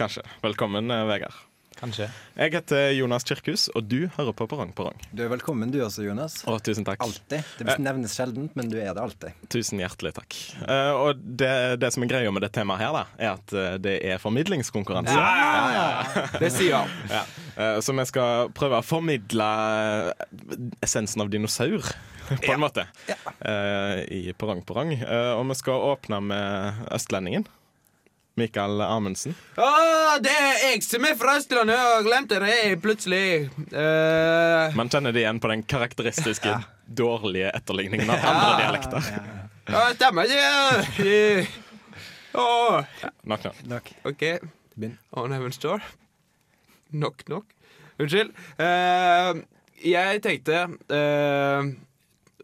Kanskje. 0.00 0.24
Velkommen, 0.42 0.90
eh, 0.90 1.04
Vegard. 1.06 1.36
Kanskje. 1.82 2.06
Jeg 2.38 2.52
heter 2.54 2.92
Jonas 2.94 3.24
Kirkhus, 3.26 3.64
og 3.74 3.88
du 3.90 4.04
hører 4.14 4.34
på 4.38 4.46
Perrong 4.46 4.70
Perrong. 4.76 5.00
Du 5.10 5.24
er 5.24 5.30
velkommen 5.32 5.72
du 5.74 5.80
også, 5.82 6.04
Jonas. 6.06 6.36
Å, 6.46 6.54
tusen 6.62 6.86
takk. 6.86 7.00
Alltid. 7.02 7.42
Det 7.58 7.74
nevnes 7.82 8.12
sjeldent, 8.14 8.52
men 8.54 8.68
du 8.70 8.76
er 8.78 8.92
det 8.94 9.02
alltid. 9.02 9.40
Tusen 9.50 9.80
hjertelig 9.82 10.12
takk. 10.14 10.36
Eh, 10.62 10.90
og 10.94 11.18
det, 11.18 11.50
det 11.82 11.90
som 11.90 12.04
er 12.06 12.12
greia 12.12 12.30
med 12.30 12.46
det 12.46 12.52
temaet 12.54 12.84
her, 12.84 12.94
da, 12.94 13.02
er 13.18 13.32
at 13.32 13.54
eh, 13.58 13.74
det 13.82 13.96
er 14.12 14.22
formidlingskonkurranse. 14.22 15.16
Det 16.42 16.50
sier 16.54 16.76
han. 16.84 16.92
Ja. 17.10 17.22
Eh, 17.58 17.78
så 17.82 17.94
vi 17.98 18.04
skal 18.12 18.52
prøve 18.54 18.78
å 18.78 18.86
formidle 18.86 19.48
eh, 20.14 20.54
essensen 20.86 21.24
av 21.24 21.32
dinosaur, 21.34 21.82
på 22.46 22.54
en 22.54 22.62
måte, 22.62 22.86
eh, 23.10 24.04
i 24.06 24.22
Perrong. 24.38 24.62
Eh, 25.02 25.32
og 25.34 25.42
vi 25.50 25.58
skal 25.58 25.82
åpne 25.90 26.22
med 26.30 26.86
østlendingen. 26.94 27.48
Mikael 28.40 28.80
Amundsen. 28.86 29.34
Å, 29.60 29.68
det 30.24 30.32
er 30.32 30.62
jeg 30.64 30.82
som 30.86 31.04
er 31.04 31.16
fra 31.20 31.36
Østlandet, 31.40 31.76
og 31.76 32.06
glemte 32.08 32.38
det 32.40 32.52
jeg 32.52 32.78
plutselig. 32.80 33.24
Uh... 33.74 34.72
Man 34.78 34.92
kjenner 34.92 35.12
det 35.12 35.24
igjen 35.24 35.40
på 35.42 35.50
den 35.52 35.64
karakteristiske 35.68 36.54
dårlige 36.86 37.52
etterligningen 37.52 38.12
av 38.12 38.26
andre 38.32 38.52
dialekter. 38.62 39.10
ja, 39.74 39.84
stemmer 39.98 40.32
det? 40.32 41.46
Å, 42.32 42.46
Nok 43.28 43.48
nå. 43.48 43.54
Nok. 43.74 43.92
OK. 44.08 44.26
Begynn. 44.72 44.96
On 45.20 45.34
Heaven's 45.36 45.60
Door. 45.60 45.84
Knock, 46.92 47.26
knock. 47.28 47.52
Unnskyld. 48.00 48.32
Uh, 48.56 49.42
jeg 49.82 50.22
tenkte 50.22 50.58
eh, 50.94 51.70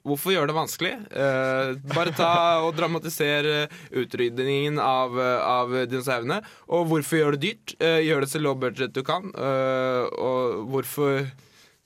Hvorfor 0.09 0.33
gjøre 0.35 0.49
det 0.50 0.57
vanskelig? 0.57 0.93
Eh, 1.12 1.75
bare 1.95 2.15
ta 2.17 2.31
og 2.65 2.73
dramatisere 2.79 3.67
utrydningen 3.93 4.81
av, 4.83 5.19
av 5.21 5.75
dinosaurene. 5.91 6.41
Og 6.73 6.88
hvorfor 6.91 7.21
gjøre 7.21 7.37
det 7.37 7.43
dyrt? 7.47 7.77
Eh, 7.85 8.00
gjør 8.09 8.25
det 8.25 8.31
så 8.33 8.41
low 8.43 8.57
budget 8.59 8.97
du 8.97 9.03
kan. 9.07 9.29
Eh, 9.35 10.09
og 10.17 10.65
hvorfor 10.73 11.29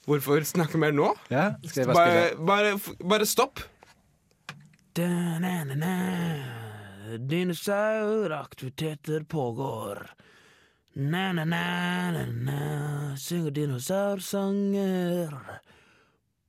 Hvorfor 0.02 0.42
snakke 0.42 0.74
mer 0.82 0.90
nå? 0.90 1.12
Ja, 1.30 1.52
skal 1.62 1.84
jeg 1.84 1.88
bare 1.92 1.94
Bare, 1.94 2.22
spille? 2.32 2.46
bare, 2.48 2.70
bare 3.12 3.26
stopp. 3.30 3.60
Dinosauraktiviteter 7.92 9.20
pågår. 9.24 10.10
Na-na-na-na-na, 10.94 13.16
synger 13.16 13.50
dinosaursanger. 13.50 15.38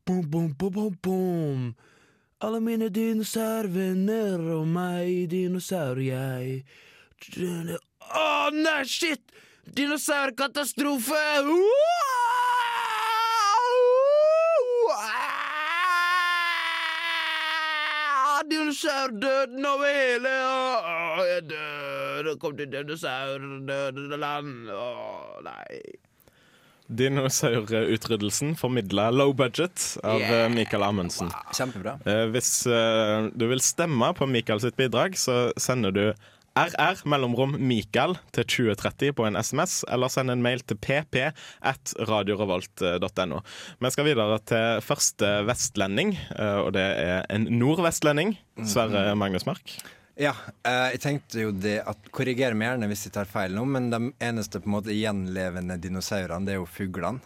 Bom, 0.05 0.21
bom, 0.29 0.53
bom, 0.57 0.71
bom, 0.71 0.97
bom. 1.01 1.75
Alle 2.43 2.59
mine 2.59 2.89
dinosaurvenner 2.91 4.41
og 4.51 4.67
meg, 4.67 5.29
dinosaur 5.31 6.01
jeg. 6.03 6.65
Å, 7.39 8.25
nei, 8.51 8.81
shit! 8.83 9.23
Dinosaurkatastrofe! 9.63 11.23
Dinosaurdøden 18.51 19.65
over 19.65 19.87
hele 19.87 20.31
Å, 20.43 21.23
Jeg 21.31 21.45
dør. 21.47 22.33
Kom 22.43 22.57
til 22.59 22.67
dinosaurdøden 22.75 24.27
Å, 24.67 24.87
nei. 25.47 25.79
Dinosaurutryddelsen 26.97 28.55
formidla 28.59 29.09
low 29.13 29.33
budget 29.37 29.97
av 30.03 30.19
Yeah. 30.19 30.49
Michael 30.49 30.73
Mikael 30.73 30.83
Amundsen. 30.83 31.31
Kjempebra. 31.53 31.97
Eh, 32.05 32.25
hvis 32.33 32.65
eh, 32.65 33.29
du 33.35 33.47
vil 33.51 33.61
stemme 33.61 34.13
på 34.17 34.25
Mikael 34.25 34.61
sitt 34.63 34.77
bidrag, 34.79 35.17
så 35.19 35.51
sender 35.59 35.93
du 35.93 36.05
RR 36.53 37.01
mellomrom 37.09 37.55
Mikael 37.57 38.15
til 38.33 38.45
2030 38.45 39.15
på 39.17 39.25
en 39.25 39.37
SMS, 39.37 39.81
eller 39.89 40.11
send 40.13 40.33
en 40.33 40.43
mail 40.45 40.61
til 40.61 40.77
pp 40.77 41.31
at 41.65 41.95
radiorevolt.no. 42.09 43.41
Vi 43.81 43.91
skal 43.93 44.07
videre 44.09 44.37
til 44.49 44.83
første 44.85 45.33
vestlending, 45.49 46.13
eh, 46.37 46.59
og 46.61 46.73
det 46.77 46.85
er 46.85 47.25
en 47.33 47.49
nordvestlending. 47.49 48.37
Sverre 48.69 49.13
Magnus 49.17 49.47
Mark. 49.49 49.77
Ja, 50.19 50.33
eh, 50.61 50.91
jeg 50.93 50.99
tenkte 51.01 51.41
jo 51.41 51.51
det 51.57 51.79
at 51.89 52.09
Korriger 52.13 52.53
meg 52.53 52.67
gjerne 52.69 52.89
hvis 52.91 53.07
jeg 53.07 53.15
tar 53.15 53.29
feil 53.29 53.55
nå, 53.55 53.63
men 53.65 53.89
de 53.89 53.99
eneste 54.21 54.61
på 54.61 54.69
en 54.69 54.75
måte 54.75 54.93
gjenlevende 54.93 55.79
dinosaurene, 55.81 56.45
det 56.45 56.53
er 56.53 56.59
jo 56.61 56.67
fuglene. 56.69 57.23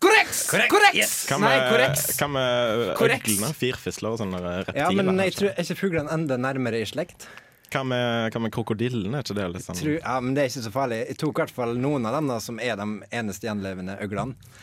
Korreks! 0.00 0.40
Korreks! 0.50 1.12
Hva 1.28 1.36
Nei, 1.42 1.52
med, 1.60 2.00
hva 2.16 2.28
med 2.32 2.82
Korrekt. 2.98 3.28
øglene, 3.28 3.52
firfisler 3.54 4.14
og 4.14 4.18
sånne 4.22 4.40
reptiler? 4.40 4.80
Ja, 4.80 4.88
men 4.96 5.22
jeg 5.22 5.36
tror 5.36 5.50
er 5.52 5.66
ikke 5.66 5.78
fuglene 5.82 6.14
enda 6.16 6.38
nærmere 6.40 6.80
i 6.80 6.88
slekt. 6.88 7.28
Hva 7.70 7.84
med, 7.86 8.32
hva 8.34 8.40
med 8.42 8.54
krokodillen? 8.54 9.14
Er 9.14 9.22
ikke 9.22 9.36
det 9.38 9.48
litt 9.52 9.66
sånn 9.68 9.78
Tror, 9.78 9.98
ja, 10.00 10.14
men 10.24 10.34
det 10.34 10.42
er 10.42 10.50
ikke 10.50 10.64
så 10.64 10.72
farlig. 10.74 11.02
Jeg 11.12 11.18
tok 11.20 11.36
i 11.36 11.42
hvert 11.44 11.54
fall 11.54 11.76
noen 11.78 12.08
av 12.08 12.16
dem 12.16 12.30
da, 12.32 12.38
som 12.42 12.58
er 12.64 12.80
de 12.80 12.86
eneste 13.20 13.46
gjenlevende 13.46 13.98
øglene. 14.02 14.56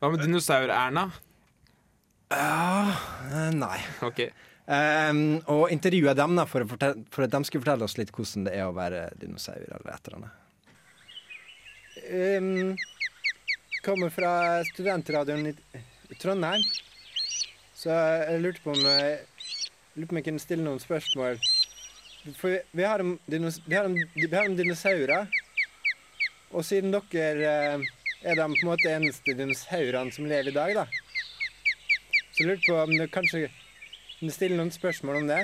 Hva 0.00 0.10
med 0.10 0.24
dinosaur-Erna? 0.24 1.04
Uh, 2.32 3.04
nei. 3.54 3.76
Ok. 4.08 4.24
Um, 4.62 5.40
og 5.50 5.72
intervjua 5.74 6.14
dem 6.14 6.36
da 6.38 6.44
for, 6.46 6.62
fortelle, 6.70 7.02
for 7.10 7.26
at 7.26 7.32
de 7.34 7.40
skulle 7.48 7.64
fortelle 7.64 7.86
oss 7.88 7.96
litt 7.98 8.12
hvordan 8.14 8.44
det 8.46 8.52
er 8.54 8.68
å 8.68 8.76
være 8.76 9.08
dinosaur 9.18 9.58
eller 9.58 9.90
et 9.90 10.06
eller 10.06 10.20
annet. 10.20 10.38
Um, 12.12 12.76
kommer 13.82 14.12
fra 14.14 14.62
studentradioen 14.70 15.50
i 15.50 16.18
Trondheim. 16.20 16.62
Så 17.74 17.90
jeg 17.90 18.42
lurte 18.44 18.62
på 18.62 18.76
om 18.76 18.84
jeg, 18.86 19.16
lurte 19.96 20.06
på 20.06 20.14
om 20.14 20.20
jeg 20.20 20.26
kunne 20.28 20.44
stille 20.44 20.66
noen 20.66 20.82
spørsmål. 20.82 21.42
For 22.38 22.52
vi, 22.52 22.60
vi, 22.70 22.84
har, 22.86 23.02
om, 23.02 23.16
dinos, 23.26 23.58
dinosaurer. 23.66 25.26
Og 26.52 26.62
siden 26.68 26.94
dere 26.94 27.50
eh, 27.50 27.86
er 28.22 28.38
de 28.38 28.46
på 28.46 28.60
en 28.60 28.70
måte 28.70 28.92
eneste 28.92 29.34
dinosaurene 29.34 30.14
som 30.14 30.28
lever 30.30 30.52
i 30.52 30.54
dag, 30.54 30.76
da. 30.76 30.86
Så 32.30 32.44
jeg 32.44 32.52
lurte 32.52 32.68
på 32.68 32.78
om 32.78 32.94
det 32.94 33.10
kanskje 33.10 33.48
du 34.28 34.34
stille 34.34 34.58
noen 34.58 34.72
spørsmål 34.74 35.22
om 35.22 35.30
det? 35.30 35.40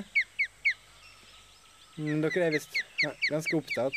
Men 1.99 2.20
dere 2.23 2.47
er 2.47 2.54
visst 2.54 2.76
ja, 3.02 3.11
ganske 3.26 3.58
opptatt. 3.58 3.97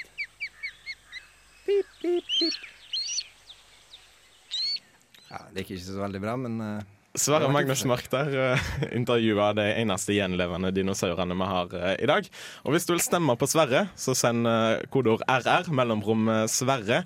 Pip, 1.68 1.92
pip, 2.02 2.32
pip. 2.40 2.58
Ja, 5.30 5.44
det 5.54 5.64
gikk 5.64 5.78
ikke 5.78 5.86
så 5.86 6.02
veldig 6.02 6.22
bra, 6.24 6.34
men 6.42 6.58
uh, 6.60 6.82
Sverre 7.16 7.52
Magnus 7.52 7.84
Mark 7.88 8.08
der 8.12 8.32
uh, 8.56 8.70
intervjua 8.90 9.52
de 9.56 9.68
eneste 9.84 10.16
gjenlevende 10.16 10.72
dinosaurene 10.76 11.38
vi 11.38 11.50
har 11.54 11.76
uh, 11.76 11.92
i 12.02 12.10
dag. 12.10 12.28
Og 12.66 12.74
hvis 12.76 12.88
du 12.88 12.96
vil 12.96 13.04
stemme 13.04 13.38
på 13.40 13.50
Sverre, 13.52 13.86
så 14.00 14.16
send 14.18 14.50
uh, 14.50 14.82
kodeord 14.92 15.24
RR 15.30 15.70
mellomrom 15.76 16.26
eh, 16.32 16.48
Sverre 16.52 17.04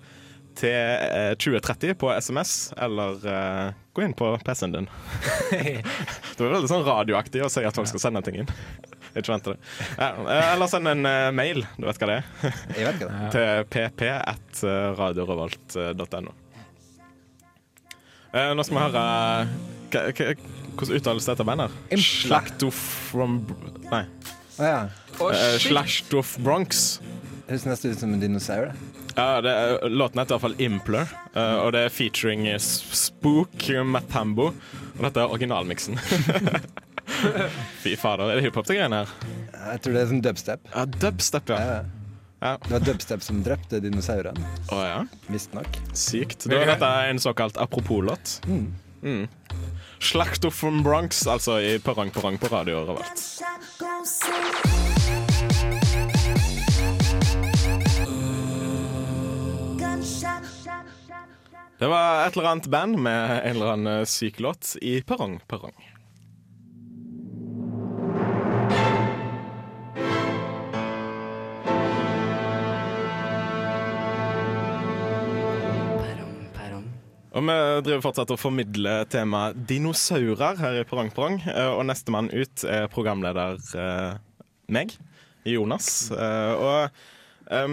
til 0.59 0.74
eh, 0.74 1.33
2030 1.41 1.95
på 2.01 2.09
SMS, 2.15 2.51
eller 2.81 3.21
eh, 3.31 3.74
gå 3.95 4.03
inn 4.05 4.15
på 4.17 4.29
PC-en 4.45 4.75
din. 4.75 4.88
det 5.51 6.39
var 6.41 6.55
veldig 6.57 6.71
sånn 6.71 6.85
radioaktig 6.88 7.43
å 7.45 7.50
si 7.51 7.63
at 7.67 7.75
folk 7.77 7.89
skal 7.91 8.03
sende 8.07 8.21
ting 8.25 8.41
inn. 8.43 8.50
Ikke 9.15 9.31
vente 9.31 9.51
til 9.51 9.55
det. 9.55 9.59
Eh, 10.00 10.47
eller 10.53 10.71
send 10.71 10.91
en 10.91 11.05
eh, 11.07 11.29
mail, 11.35 11.63
du 11.79 11.85
vet 11.88 12.01
hva 12.01 12.09
det 12.12 12.17
er, 12.21 12.57
jeg 12.75 12.88
vet 12.89 12.97
ikke 13.00 13.12
det. 13.12 13.29
til 13.35 13.69
pp 13.75 14.07
at 14.17 14.63
eh, 14.67 14.89
radiorevolt.no. 15.00 16.35
Eh, 18.35 18.51
nå 18.51 18.65
skal 18.67 18.75
vi 18.75 18.83
høre 18.83 19.05
hva- 19.95 20.05
hva- 20.12 20.35
Hvordan 20.75 20.97
uttales 21.00 21.24
dette 21.29 21.43
bandet? 21.47 21.75
Slaktoff 22.03 22.79
from 23.13 23.38
Nei. 23.88 24.01
Å 24.59 24.67
ja. 24.67 24.79
Uh, 25.21 25.55
Slashtoff 25.63 26.33
Bronx. 26.43 26.97
Høres 27.47 27.63
nesten 27.69 27.93
ut 27.93 28.01
som 28.01 28.12
en 28.15 28.19
dinosaur. 28.19 28.74
det. 28.74 29.04
Ja, 29.15 29.41
det 29.41 29.51
er, 29.55 29.89
låten 29.89 30.19
heter 30.19 30.36
i 30.36 30.38
hvert 30.38 30.43
fall 30.43 30.57
Impler, 30.65 31.12
eh, 31.34 31.57
og 31.63 31.72
det 31.75 31.86
er 31.86 31.93
featuring 31.93 32.48
eh, 32.51 32.57
Spook 32.60 33.63
Matambo. 33.88 34.50
Og 34.98 35.03
dette 35.07 35.24
er 35.24 35.31
originalmiksen. 35.31 36.00
Fy 37.84 37.95
fader, 38.01 38.31
er 38.31 38.39
det 38.39 38.48
hiphop 38.48 38.65
til 38.67 38.79
greiene 38.79 39.03
her? 39.03 39.13
Jeg 39.72 39.84
tror 39.86 39.95
det 39.95 40.01
er 40.01 40.10
som 40.12 40.22
dubstep. 40.25 40.67
Ja, 40.74 40.86
dubstep, 41.05 41.53
ja. 41.53 41.60
Ja. 41.62 41.77
Ja. 42.45 42.51
Det 42.62 42.74
var 42.75 42.84
dubstep 42.86 43.24
som 43.25 43.39
drepte 43.45 43.79
dinosaurene, 43.81 44.43
Oh, 44.69 44.84
ja, 44.84 45.00
visstnok. 45.31 45.79
sykt. 45.98 46.45
Da 46.51 46.60
er 46.60 46.74
dette 46.75 46.91
en 47.10 47.22
såkalt 47.24 47.57
apropos-låt. 47.57 48.41
Mm. 48.45 49.27
Slaktoff 50.00 50.60
from 50.60 50.84
Bronx, 50.84 51.24
altså 51.27 51.60
i 51.62 51.77
Perrong 51.79 52.12
på 52.12 52.51
radio 52.51 52.84
overalt. 52.84 53.22
Det 61.75 61.88
var 61.91 62.22
et 62.24 62.38
eller 62.38 62.48
annet 62.53 62.67
band 62.72 62.96
med 63.03 63.32
en 63.44 63.55
eller 63.58 63.74
annen 63.74 64.05
syk 64.08 64.39
låt 64.39 64.77
i 64.82 65.01
Perrong 65.03 65.41
Perrong. 65.48 65.75
Og 77.36 77.44
vi 77.44 77.55
driver 77.84 78.00
fortsatt 78.05 78.32
å 78.32 78.38
formidle 78.39 78.94
temaet 79.12 79.58
dinosaurer 79.67 80.55
her 80.55 80.77
i 80.79 80.86
Perrong 80.88 81.10
Perrong. 81.12 81.41
eh, 81.44 81.74
Og 81.75 81.84
nestemann 81.84 82.32
ut 82.32 82.63
er 82.63 82.88
programleder 82.88 83.60
eh, 83.75 84.15
meg, 84.72 84.96
Jonas. 85.44 86.08
Eh, 86.15 86.53
og 86.55 86.88
eh, 87.51 87.67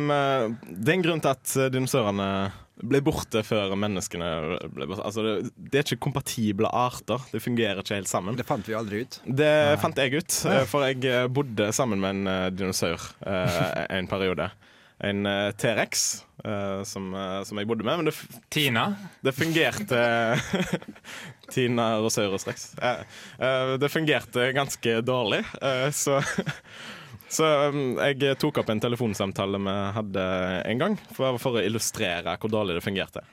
det 0.67 0.91
er 0.91 0.97
en 0.97 1.07
grunn 1.07 1.23
til 1.23 1.37
at 1.37 1.55
dinosaurene 1.71 2.29
ble 2.81 3.03
borte 3.05 3.43
før 3.45 3.75
menneskene 3.79 4.29
ble 4.73 4.89
borte. 4.89 5.05
Altså, 5.05 5.25
det, 5.27 5.53
det 5.71 5.79
er 5.79 5.87
ikke 5.87 6.07
kompatible 6.09 6.71
arter. 6.73 7.23
Det 7.33 7.43
fungerer 7.45 7.83
ikke 7.83 7.99
helt 7.99 8.11
sammen. 8.11 8.39
Det 8.39 8.47
fant 8.49 8.67
vi 8.69 8.77
aldri 8.79 9.05
ut. 9.05 9.21
Det 9.27 9.53
fant 9.83 10.01
jeg 10.01 10.23
ut, 10.23 10.39
for 10.71 10.87
jeg 10.89 11.05
eh, 11.09 11.29
bodde 11.33 11.71
sammen 11.77 12.03
med 12.03 12.17
en 12.17 12.33
eh, 12.33 12.51
dinosaur 12.57 13.11
eh, 13.29 13.87
en 13.99 14.11
periode. 14.11 14.51
En 15.03 15.27
T-rex 15.59 16.03
som, 16.87 17.09
som 17.43 17.59
jeg 17.59 17.67
bodde 17.67 17.83
med, 17.83 17.99
men 17.99 18.07
det, 18.07 18.13
Tina. 18.55 18.85
det 19.27 19.33
fungerte 19.35 19.99
Tina 21.53 21.89
Rosaurus 21.99 22.47
rex. 22.47 22.69
Det 23.83 23.91
fungerte 23.91 24.47
ganske 24.55 25.01
dårlig, 25.03 25.41
så 25.99 26.21
så 27.33 27.49
um, 27.73 27.97
jeg 27.97 28.37
tok 28.41 28.61
opp 28.61 28.71
en 28.73 28.83
telefonsamtale 28.83 29.61
vi 29.63 29.77
hadde 29.97 30.25
en 30.69 30.83
gang, 30.83 30.99
for, 31.17 31.39
for 31.41 31.57
å 31.57 31.65
illustrere 31.65 32.37
hvor 32.41 32.53
dårlig 32.53 32.77
det 32.77 32.85
fungerte. 32.85 33.25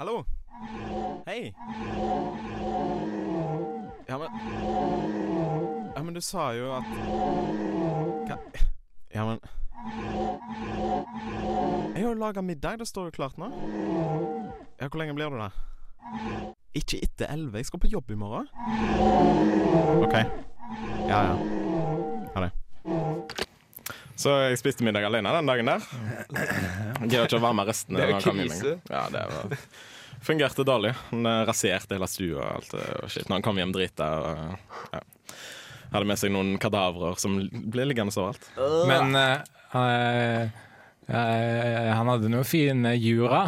Hallo. 0.00 0.22
Hei. 1.26 1.54
Ja, 4.08 4.18
men 4.18 4.28
Ja, 5.94 6.02
men 6.02 6.14
du 6.14 6.20
sa 6.20 6.52
jo 6.56 6.70
at 6.72 6.86
Hva? 8.28 8.36
Ja, 9.12 9.24
men 9.28 9.40
Jeg 11.94 12.04
har 12.04 12.08
jo 12.08 12.14
laga 12.20 12.42
middag. 12.42 12.80
Det 12.80 12.88
står 12.88 13.10
jo 13.10 13.16
klart 13.20 13.36
nå. 13.40 13.50
Ja, 14.80 14.88
Hvor 14.88 14.98
lenge 15.00 15.14
blir 15.14 15.32
du 15.32 15.36
der? 15.40 15.56
Ikke 16.74 17.00
etter 17.02 17.28
elleve. 17.32 17.60
Jeg 17.60 17.68
skal 17.68 17.82
på 17.82 17.90
jobb 17.92 18.10
i 18.10 18.18
morgen. 18.18 18.48
OK. 20.04 20.16
Ja, 21.08 21.22
ja. 21.30 21.34
Ha 22.34 22.44
det. 22.46 22.50
Så 24.20 24.34
jeg 24.44 24.58
spiste 24.60 24.84
middag 24.84 25.06
alene 25.08 25.32
den 25.38 25.48
dagen 25.48 25.70
der. 25.70 25.86
Greier 27.00 27.24
ikke 27.24 27.38
å 27.40 27.44
være 27.46 27.56
med 27.56 27.70
resten. 27.70 27.96
Det 27.96 28.04
er 28.04 28.12
jo 28.12 28.20
krise. 28.26 28.74
Ja, 28.90 29.06
det 29.12 29.24
var 29.30 29.56
Fungerte 30.20 30.66
dårlig. 30.68 30.92
Han 31.08 31.24
eh, 31.26 31.42
raserte 31.48 31.96
hele 31.96 32.08
stua 32.10 32.42
og 32.42 32.50
alt 32.58 32.74
det 32.74 32.84
og 33.00 33.08
shit. 33.08 33.24
Når 33.28 33.38
han 33.38 33.46
kom 33.46 33.60
hjem 33.62 33.72
drita 33.72 34.08
og 34.20 34.92
ja. 34.92 35.00
Hadde 35.90 36.06
med 36.06 36.20
seg 36.20 36.30
noen 36.30 36.52
kadavrer 36.62 37.16
som 37.18 37.40
ble 37.50 37.88
liggende 37.88 38.12
overalt. 38.14 38.44
Men 38.86 39.16
uh, 39.16 39.40
uh, 39.74 40.44
uh, 41.10 41.88
han 41.96 42.10
hadde 42.12 42.30
noen 42.30 42.46
fine 42.46 42.92
jura. 42.94 43.40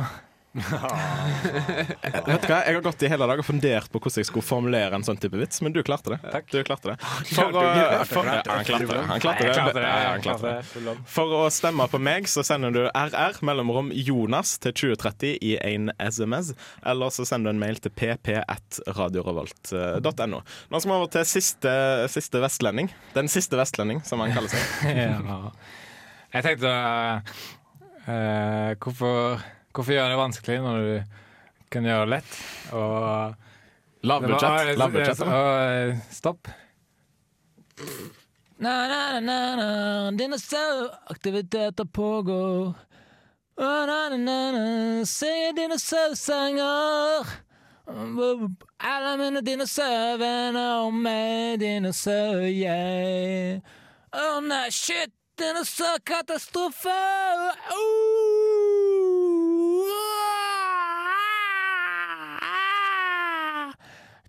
Vet 0.53 2.43
du 2.45 2.51
hva? 2.51 2.59
Jeg 2.61 2.77
har 2.77 2.83
gått 2.85 3.01
i 3.07 3.09
hele 3.09 3.25
dag 3.31 3.41
og 3.41 3.47
fundert 3.47 3.89
på 3.93 4.01
hvordan 4.03 4.21
jeg 4.21 4.27
skulle 4.29 4.45
formulere 4.45 4.93
en 4.99 5.05
sånn 5.07 5.17
type 5.21 5.37
vits, 5.41 5.63
men 5.65 5.73
du 5.73 5.81
klarte 5.87 6.11
det. 6.13 6.19
Du 6.53 6.59
klarte 6.67 6.91
det. 6.93 6.97
For, 7.31 7.47
å, 7.49 7.51
for, 8.11 8.27
ja, 8.29 8.43
han 8.45 8.65
klarte 8.69 8.91
det. 8.91 8.99
Han 9.09 9.21
klarte 9.25 9.43
det. 9.47 9.55
Klarte 9.57 9.79
det, 9.79 9.85
Ja, 9.87 10.11
han 10.11 10.23
klarte 10.27 10.47
det. 10.59 10.63
For 11.09 11.27
å 11.39 11.41
stemme 11.55 11.87
på 11.89 11.99
meg, 12.03 12.29
så 12.29 12.41
sender 12.45 12.71
du 12.77 12.83
RR 12.91 13.41
mellomrom 13.49 13.89
Jonas 13.97 14.59
til 14.63 14.73
2030 14.77 15.39
i 15.41 15.57
en 15.73 15.89
SMS, 15.97 16.53
eller 16.85 17.09
så 17.17 17.25
sender 17.29 17.49
du 17.49 17.53
en 17.57 17.63
mail 17.63 17.77
til 17.81 17.93
pp1radiorevolt.no. 18.03 20.39
Nå 20.43 20.77
skal 20.83 20.93
vi 20.93 20.97
over 20.99 21.09
til 21.17 21.25
siste, 21.29 21.73
siste 22.13 22.37
vestlending. 22.45 22.89
Den 23.17 23.29
siste 23.33 23.57
vestlending, 23.61 23.99
som 24.05 24.21
han 24.25 24.33
kaller 24.37 24.51
seg. 24.53 24.63
Jeg 26.33 26.41
tenkte 26.47 26.69
uh, 26.69 26.73
uh, 28.07 28.71
hvorfor, 28.81 29.41
hvorfor 29.73 29.97
gjøre 29.97 30.13
det 30.13 30.21
vanskelig 30.21 30.59
når 30.63 30.87
du 30.87 31.19
kan 31.73 31.89
gjøre 31.89 32.05
det 32.07 32.13
lett? 32.17 32.39
Og 32.77 33.35
Lavbudsjett. 34.03 34.79
Lavbudsjett. 34.79 35.21
Og, 35.23 35.51
eh, 35.63 35.97
stopp. 36.11 36.49
Na, 38.59 38.89
na, 38.89 39.21
na, 39.21 39.57
na. 39.57 40.11
Dinosauraktiviteter 40.11 41.85
pågår. 41.85 42.75
Na, 43.59 43.87
na, 43.87 44.09
na, 44.09 44.51
na. 44.53 45.05
Synger 45.07 45.53
dinosaursanger. 45.53 47.27
Alle 48.79 49.17
mine 49.19 49.41
dinosaurvenner 49.43 50.85
og 50.87 50.95
meg, 50.95 51.59
dinosaur, 51.61 52.47
yeah. 52.47 53.61
Oh, 54.13 54.41
nei, 54.41 54.71
shit! 54.71 55.13
Dinosaurkatastrofe! 55.39 56.99
Uh! 57.73 58.32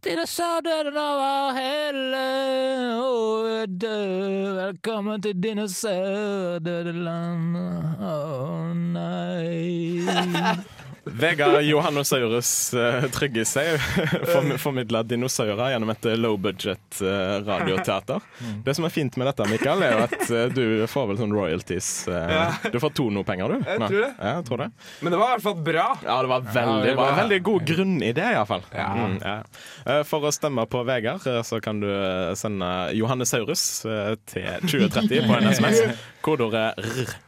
Dinosaurdøden 0.04 0.98
over 0.98 1.54
hele 1.56 2.18
og 3.00 3.48
jeg. 3.82 4.56
Velkommen 4.56 5.22
til 5.24 5.44
dinosaurdødeland. 5.44 7.56
Å 8.04 8.74
nei. 8.76 10.04
Vegard 11.06 11.62
Johannosaurus 11.68 12.50
uh, 12.74 13.04
Trygge 13.12 13.44
seg 13.48 13.76
form 14.34 14.54
formidla 14.62 15.02
dinosaurer 15.04 15.74
gjennom 15.74 15.90
et 15.92 16.06
eh, 16.08 16.16
low 16.16 16.38
budget 16.40 17.02
uh, 17.04 17.42
radioteater. 17.44 18.22
Det 18.64 18.76
som 18.78 18.88
er 18.88 18.94
fint 18.96 19.18
med 19.20 19.28
dette, 19.28 19.48
Mikael, 19.52 19.84
er 19.84 19.98
jo 19.98 20.06
at 20.06 20.24
uh, 20.32 20.46
du 20.56 20.64
får 20.88 21.10
vel 21.12 21.20
sånn 21.20 21.36
royalties. 21.36 21.90
eh, 22.08 22.32
Ja. 22.34 22.46
Du 22.72 22.80
får 22.80 22.94
Tono-penger, 22.96 23.52
du. 23.52 23.68
Jeg 23.68 23.82
tror 23.84 24.00
det. 24.06 24.12
Ja, 24.16 24.32
jeg 24.38 24.48
tror 24.48 24.64
det. 24.64 24.70
Men 25.04 25.12
det 25.16 25.20
var 25.20 25.28
i 25.28 25.36
hvert 25.36 25.46
fall 25.50 25.60
bra. 25.68 25.88
Ja, 26.08 26.16
det 26.24 26.32
var 26.32 26.48
veldig, 26.48 26.88
det 26.88 26.96
var- 26.96 27.12
var... 27.12 27.20
veldig 27.24 27.42
god 27.50 27.68
grunnidé, 27.74 28.30
iallfall. 28.38 28.64
Mm, 28.72 29.18
ja. 29.22 29.36
Eh, 29.86 30.02
For 30.08 30.24
å 30.30 30.32
stemme 30.34 30.66
på 30.72 30.86
Vegard, 30.88 31.28
eh, 31.28 31.42
så 31.44 31.60
kan 31.64 31.84
du 31.84 31.90
eh, 31.92 32.32
sende 32.40 32.72
Johannesaurus 32.96 33.66
eh, 33.86 34.16
til 34.32 34.48
2030 34.72 35.28
på 35.28 35.36
en 35.42 35.52
SMS. 35.52 35.84
Kodeordet 36.26 36.80
RR. 36.80 37.14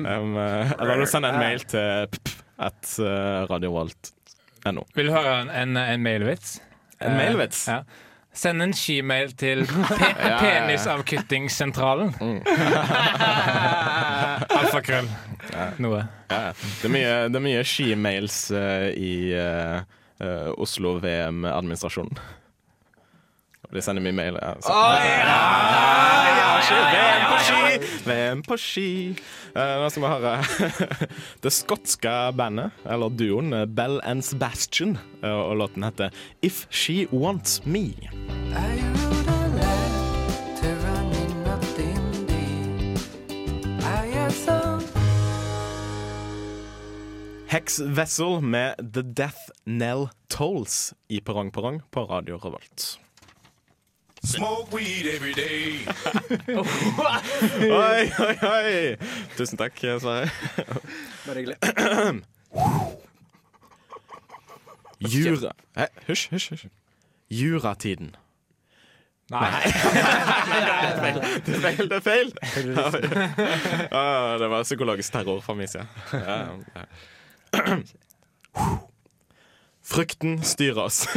Um, 0.00 0.38
eh, 0.40 0.70
eller 0.80 1.02
du 1.02 1.06
sender 1.10 1.34
en 1.34 1.42
mail 1.42 1.60
til 1.68 2.06
pp 2.14 2.30
at 2.60 2.92
eh, 3.00 3.40
radiovolt.no. 3.50 4.84
Vil 4.96 5.08
du 5.10 5.14
høre 5.16 5.38
en, 5.46 5.50
en, 5.56 5.76
en 5.80 6.04
mailvits? 6.04 6.58
En 7.00 7.16
mailvits? 7.16 7.66
Eh, 7.68 7.80
Ja. 7.80 8.06
Send 8.40 8.62
en 8.62 8.70
skimail 8.78 9.32
til 9.34 9.64
pe 9.66 10.28
penisavkuttingssentralen. 10.38 12.12
Alfakrøll. 14.60 15.08
Noe. 15.82 16.04
Ja, 16.30 16.52
det 16.54 16.86
er 16.86 16.92
mye, 16.94 17.14
det 17.32 17.40
er 17.40 17.44
mye 17.44 17.64
skimails 17.66 18.36
uh, 18.54 18.86
i 18.94 19.32
eh, 19.34 19.80
Oslo 20.60 20.96
VM-administrasjonen. 21.02 22.20
De 23.72 23.82
sender 23.82 24.02
mye 24.02 24.12
mail. 24.16 24.38
Ja, 24.42 24.54
så. 24.60 24.74
VM 26.70 27.26
på 27.30 27.38
ski! 27.46 27.78
VM 28.06 28.42
på 28.46 28.56
ski. 28.60 28.88
Eh, 29.54 29.74
nå 29.82 29.88
skal 29.90 30.02
vi 30.04 30.10
høre 30.10 30.34
det 31.44 31.52
skotske 31.54 32.14
bandet, 32.38 32.76
eller 32.86 33.14
duoen, 33.14 33.52
eh, 33.56 33.66
Bell 33.66 34.00
and 34.04 34.22
Sebastian. 34.26 34.98
eh, 35.22 35.30
og 35.30 35.56
låten 35.62 35.86
heter 35.86 36.10
If 36.42 36.66
She 36.70 37.06
Wants 37.12 37.60
Me. 37.66 37.88
Hex 47.50 47.80
Vessel 47.80 48.40
med 48.40 48.74
The 48.94 49.02
Death 49.02 49.38
Nell 49.66 50.08
Tolls 50.28 50.94
i 51.08 51.20
Perrong 51.20 51.50
Perrong 51.52 51.80
på 51.90 52.04
Radio 52.04 52.38
Revolt. 52.38 52.98
Smoke 54.22 54.70
weed 54.72 55.06
every 55.06 55.32
day. 55.32 55.80
Oi, 57.70 58.12
oi, 58.20 58.36
oi! 58.42 58.96
Tusen 59.36 59.56
takk, 59.56 59.78
Sverre. 59.80 60.28
Bare 61.24 61.38
hyggelig. 61.40 61.56
Jura... 65.00 65.52
Hei, 65.76 65.86
Hysj, 66.06 66.26
hysj. 66.34 66.50
hysj. 66.52 66.66
Juratiden. 67.32 68.12
Nei. 69.30 69.48
Det 71.46 71.54
er 71.54 71.60
feil, 71.62 71.88
det 71.88 71.96
er 71.96 72.04
feil! 72.04 72.32
Ah, 74.00 74.36
det 74.42 74.50
var 74.50 74.62
psykologisk 74.66 75.12
terror 75.14 75.40
fra 75.40 75.54
min 75.54 75.68
side. 75.70 75.86
Ja, 76.12 76.58
ja. 76.76 77.78
Frykten 79.86 80.42
styrer 80.44 80.82
oss. 80.90 81.06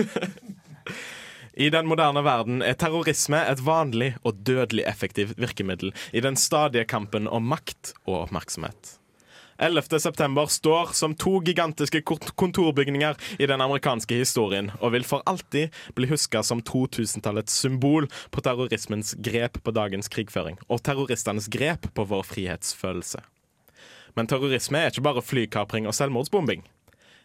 I 1.54 1.70
den 1.70 1.86
moderne 1.86 2.24
verden 2.26 2.64
er 2.66 2.74
terrorisme 2.74 3.38
et 3.46 3.62
vanlig 3.62 4.16
og 4.26 4.42
dødelig 4.42 4.88
effektivt 4.90 5.38
virkemiddel 5.38 5.94
i 6.10 6.24
den 6.26 6.38
stadige 6.40 6.88
kampen 6.90 7.30
om 7.30 7.46
makt 7.46 7.94
og 8.08 8.24
oppmerksomhet. 8.24 8.96
11. 9.62 10.00
september 10.02 10.50
står 10.50 10.96
som 10.98 11.14
to 11.14 11.38
gigantiske 11.46 12.02
kontorbygninger 12.02 13.20
i 13.38 13.46
den 13.46 13.62
amerikanske 13.62 14.18
historien, 14.18 14.72
og 14.82 14.96
vil 14.96 15.06
for 15.06 15.22
alltid 15.30 15.70
bli 15.94 16.10
huska 16.10 16.42
som 16.44 16.64
2000-tallets 16.66 17.54
symbol 17.62 18.10
på 18.34 18.42
terrorismens 18.42 19.14
grep 19.22 19.62
på 19.64 19.72
dagens 19.72 20.10
krigføring, 20.10 20.58
og 20.68 20.82
terroristenes 20.82 21.52
grep 21.54 21.86
på 21.94 22.08
vår 22.10 22.26
frihetsfølelse. 22.34 23.22
Men 24.18 24.28
terrorisme 24.28 24.82
er 24.82 24.90
ikke 24.90 25.06
bare 25.06 25.22
flykapring 25.22 25.86
og 25.86 25.94
selvmordsbombing. 25.98 26.66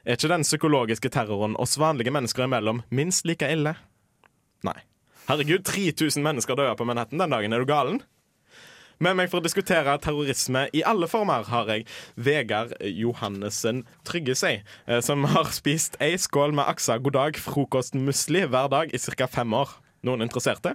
Er 0.05 0.21
ikke 0.21 0.31
den 0.31 0.45
psykologiske 0.45 1.09
terroren 1.13 1.57
oss 1.57 1.81
vanlige 1.81 2.13
mennesker 2.13 2.45
imellom 2.45 2.85
minst 2.93 3.27
like 3.29 3.49
ille? 3.49 3.75
Nei. 4.67 4.79
Herregud, 5.29 5.65
3000 5.69 6.25
mennesker 6.25 6.57
døde 6.57 6.77
på 6.79 6.87
Manhattan 6.89 7.21
den 7.21 7.35
dagen. 7.35 7.53
Er 7.53 7.63
du 7.63 7.69
galen? 7.69 8.01
Med 8.99 9.15
meg 9.15 9.29
for 9.31 9.39
å 9.39 9.45
diskutere 9.45 9.93
terrorisme 10.03 10.65
i 10.75 10.81
alle 10.83 11.07
former 11.07 11.45
har 11.53 11.69
jeg 11.71 11.85
Vegard 12.19 12.73
Johannessen 12.83 13.85
Tryggesei, 14.09 14.65
eh, 14.89 14.99
som 15.05 15.23
har 15.31 15.53
spist 15.55 15.95
ei 16.03 16.17
skål 16.19 16.57
med 16.59 16.67
Aksa 16.67 16.97
god 16.99 17.15
dag 17.15 17.39
frokostmusli 17.39 18.43
hver 18.51 18.67
dag 18.73 18.91
i 18.91 18.99
ca. 18.99 19.29
fem 19.31 19.55
år. 19.55 19.77
Noen 20.03 20.27
interesserte? 20.27 20.75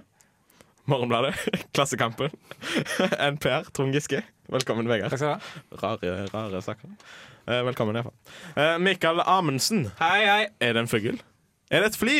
Morgenbladet, 0.88 1.34
Klassekampen, 1.76 2.32
NPR, 3.34 3.68
Trond 3.76 3.92
Giske. 3.92 4.22
Velkommen, 4.52 4.88
Vegard. 4.88 5.12
Takk 5.12 5.20
skal 5.20 5.34
du 5.34 5.76
ha. 5.76 5.82
Rare, 5.82 6.14
rare 6.32 6.62
saker. 6.64 6.96
Eh, 7.44 7.60
velkommen, 7.68 7.96
iallfall. 8.00 8.16
Eh, 8.56 8.78
Mikael 8.80 9.20
Amundsen. 9.20 9.90
Hei, 10.00 10.24
hei. 10.24 10.42
Er 10.64 10.72
det 10.78 10.86
en 10.86 10.88
fugl? 10.88 11.20
Er 11.68 11.84
det 11.84 11.92
et 11.92 12.00
fly? 12.00 12.18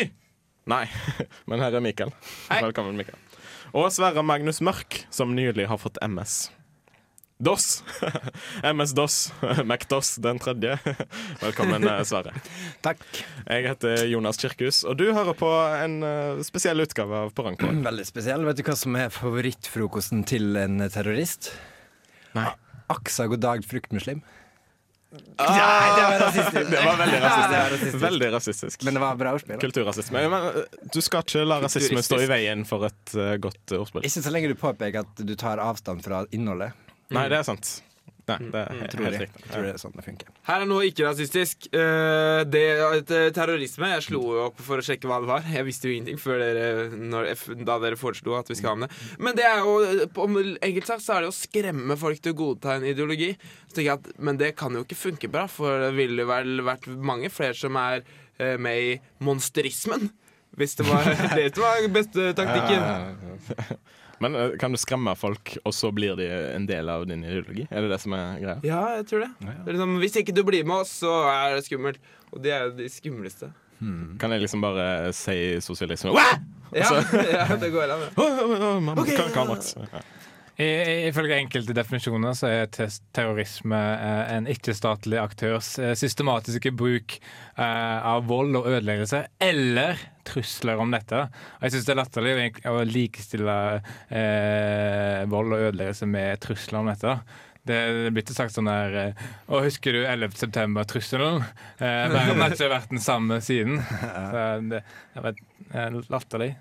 Nei, 0.70 0.86
men 1.50 1.60
her 1.60 1.74
er 1.76 1.82
Mikael. 1.84 2.12
Hei. 2.48 2.62
Velkommen, 2.64 2.96
Mikael. 2.96 3.18
Og 3.74 3.90
Sverre 3.92 4.22
Magnus 4.24 4.62
Mørk, 4.64 5.02
som 5.12 5.34
nylig 5.36 5.66
har 5.68 5.80
fått 5.82 5.98
MS. 6.04 6.46
DOS. 7.44 7.82
MS-DOS. 8.62 9.32
MacDOS 9.70 10.14
den 10.22 10.38
tredje. 10.40 10.78
Velkommen, 11.42 11.84
eh, 11.90 12.00
Sverre. 12.06 12.32
Takk. 12.86 13.02
Jeg 13.44 13.66
heter 13.66 14.04
Jonas 14.08 14.38
Kirkhus, 14.40 14.84
og 14.88 14.96
du 15.00 15.08
hører 15.10 15.36
på 15.36 15.50
en 15.82 15.98
eh, 16.06 16.40
spesiell 16.46 16.80
utgave 16.86 17.24
av 17.26 17.34
Poranko. 17.36 17.68
Veldig 17.88 18.06
spesiell. 18.08 18.46
Vet 18.48 18.62
du 18.62 18.64
hva 18.64 18.78
som 18.78 18.96
er 18.96 19.12
favorittfrokosten 19.12 20.24
til 20.30 20.54
en 20.60 20.86
terrorist? 20.86 21.50
Nei. 22.38 22.48
Aksa 22.94 23.26
god 23.28 23.42
dag, 23.44 23.66
fruktmuslim. 23.66 24.22
Nei, 25.14 25.88
det 25.94 26.04
var 26.04 26.18
rasistisk. 26.26 26.70
Det 26.70 26.82
var 26.84 26.98
veldig 27.00 27.18
Ja, 27.18 27.22
var 27.22 27.30
rasistisk. 27.30 27.72
rasistisk. 27.72 28.02
Veldig 28.04 28.30
rasistisk. 28.34 28.84
Men 28.88 28.98
det 28.98 29.02
var 29.04 29.16
bra 29.20 29.32
ordspill. 29.38 29.60
Kulturrasisme. 29.62 30.24
Men 30.28 30.48
eh, 30.50 30.78
du 30.94 31.00
skal 31.04 31.24
ikke 31.26 31.44
la 31.46 31.60
rasisme 31.64 32.02
stå 32.04 32.20
i 32.24 32.28
veien 32.30 32.64
for 32.68 32.86
et 32.88 33.16
uh, 33.18 33.34
godt 33.42 33.76
ordspill. 33.78 34.06
Ikke 34.06 34.24
så 34.26 34.32
lenge 34.34 34.50
du 34.52 34.58
påpeker 34.58 35.04
at 35.06 35.24
du 35.26 35.34
tar 35.38 35.62
avstand 35.62 36.04
fra 36.06 36.24
innholdet. 36.34 36.72
Nei, 37.14 37.28
det 37.30 37.40
er 37.42 37.46
sant. 37.46 37.76
Nei, 38.24 38.36
det 38.54 38.60
er 38.62 38.88
Tror 38.88 39.04
helt 39.04 39.16
jeg. 39.18 39.26
riktig. 39.26 39.42
Tror 39.50 39.64
det 39.66 39.70
er 39.74 39.80
sånn 39.82 39.92
det 39.98 40.04
funker. 40.06 40.28
Her 40.48 40.62
er 40.64 40.68
noe 40.70 40.86
ikke-rasistisk. 40.88 41.66
Eh, 41.76 42.40
det 42.48 42.62
eh, 42.80 43.26
Terrorisme. 43.36 43.90
Jeg 43.92 44.04
slo 44.06 44.22
opp 44.46 44.62
for 44.64 44.80
å 44.80 44.84
sjekke 44.86 45.10
hva 45.10 45.18
det 45.20 45.28
var. 45.28 45.44
Jeg 45.52 45.66
visste 45.68 45.90
jo 45.90 45.96
ingenting 45.98 46.20
før 46.22 46.40
dere, 46.40 46.86
når, 46.96 47.28
da 47.68 47.76
dere 47.82 47.98
foreslo 48.00 48.38
at 48.38 48.48
vi 48.48 48.56
skal 48.56 48.72
ha 48.72 48.80
med 48.84 48.88
det. 48.88 49.20
Men 49.28 49.36
det 49.36 49.44
er 49.48 49.60
jo, 49.60 49.74
eh, 49.84 50.04
på 50.16 50.24
enkelt 50.32 50.88
sagt 50.88 51.04
så 51.04 51.18
er 51.18 51.26
det 51.26 51.32
å 51.34 51.36
skremme 51.36 51.98
folk 52.00 52.22
til 52.24 52.32
å 52.32 52.38
godta 52.40 52.78
en 52.78 52.88
ideologi. 52.88 53.34
Så 53.68 53.76
tenker 53.76 53.90
jeg 53.90 53.98
at, 54.00 54.12
Men 54.18 54.40
det 54.40 54.54
kan 54.56 54.72
jo 54.72 54.84
ikke 54.86 55.00
funke 55.02 55.28
bra, 55.32 55.44
for 55.50 55.84
det 55.84 55.92
ville 55.98 56.24
vel 56.28 56.64
vært 56.64 56.88
mange 56.96 57.28
flere 57.34 57.56
som 57.58 57.76
er 57.76 58.00
eh, 58.38 58.56
med 58.56 58.80
i 58.88 58.94
monsterismen. 59.24 60.08
Hvis 60.54 60.76
det 60.78 60.86
var 60.86 61.04
det 61.36 61.50
som 61.52 61.64
var 61.66 61.88
beste 61.92 62.30
taktikken. 62.38 63.78
Men 64.24 64.38
eh, 64.40 64.54
kan 64.60 64.72
du 64.72 64.80
skremme 64.80 65.12
folk, 65.18 65.56
og 65.64 65.74
så 65.76 65.90
blir 65.94 66.16
de 66.20 66.28
en 66.54 66.68
del 66.68 66.88
av 66.92 67.04
din 67.10 67.24
ideologi? 67.26 67.66
Er 67.70 67.84
det 67.84 67.92
det 67.92 68.00
som 68.04 68.16
er 68.16 68.40
greia? 68.40 68.56
Ja, 68.66 68.80
jeg 68.98 69.08
tror 69.10 69.26
det. 69.26 69.32
det 69.44 69.58
er 69.58 69.76
liksom, 69.76 69.98
hvis 70.04 70.16
ikke 70.22 70.36
du 70.36 70.44
blir 70.48 70.64
med 70.68 70.84
oss, 70.84 70.96
så 71.04 71.18
er 71.32 71.58
det 71.58 71.66
skummelt. 71.68 72.00
Og 72.32 72.40
de 72.44 72.54
er 72.54 72.66
jo 72.68 72.74
de 72.80 72.88
skumleste. 72.90 73.52
Kan 74.20 74.32
jeg 74.32 74.44
liksom 74.44 74.62
bare 74.64 75.12
si 75.12 75.60
sosialisme? 75.60 76.14
Ja, 76.14 76.30
ja 77.36 77.56
det 77.60 77.70
går 77.74 77.92
an. 77.94 78.00
det. 78.00 78.10
Åh, 78.16 78.38
kan, 79.16 79.30
kan, 79.34 79.46
mamma, 79.46 80.04
Ifølge 80.54 81.40
enkelte 81.40 81.74
definisjoner 81.74 82.36
så 82.38 82.46
er 82.46 82.68
terrorisme 82.70 83.78
eh, 83.78 84.34
en 84.36 84.46
ikke-statlig 84.50 85.18
aktørs 85.18 85.72
eh, 85.82 85.96
systematiske 85.98 86.70
bruk 86.78 87.16
eh, 87.18 87.64
av 88.06 88.28
vold 88.28 88.54
og 88.60 88.68
ødeleggelse, 88.70 89.24
eller 89.42 89.98
trusler 90.28 90.78
om 90.78 90.94
dette. 90.94 91.24
Og 91.58 91.66
jeg 91.66 91.74
syns 91.74 91.88
det 91.88 91.94
er 91.96 92.00
latterlig 92.04 92.36
å 92.70 92.76
likestille 92.86 93.58
eh, 94.14 95.26
vold 95.32 95.56
og 95.56 95.66
ødeleggelse 95.72 96.08
med 96.14 96.38
trusler 96.46 96.84
om 96.84 96.92
dette. 96.92 97.18
Det 97.64 97.80
blir 98.12 98.20
ikke 98.20 98.36
sagt 98.36 98.52
sånn 98.52 98.68
der 98.68 99.14
Å, 99.48 99.62
husker 99.64 99.96
du 99.96 100.02
11. 100.04 100.34
september-trusselen? 100.36 101.46
Eh, 101.80 102.02
verden 102.12 102.42
har 102.44 102.52
ikke 102.54 102.68
vært 102.76 102.92
den 102.92 103.00
samme 103.02 103.40
siden. 103.42 103.80
Så 103.80 104.42
det, 104.68 104.82
det 105.16 105.24
var 105.24 106.02
latterlig. 106.12 106.52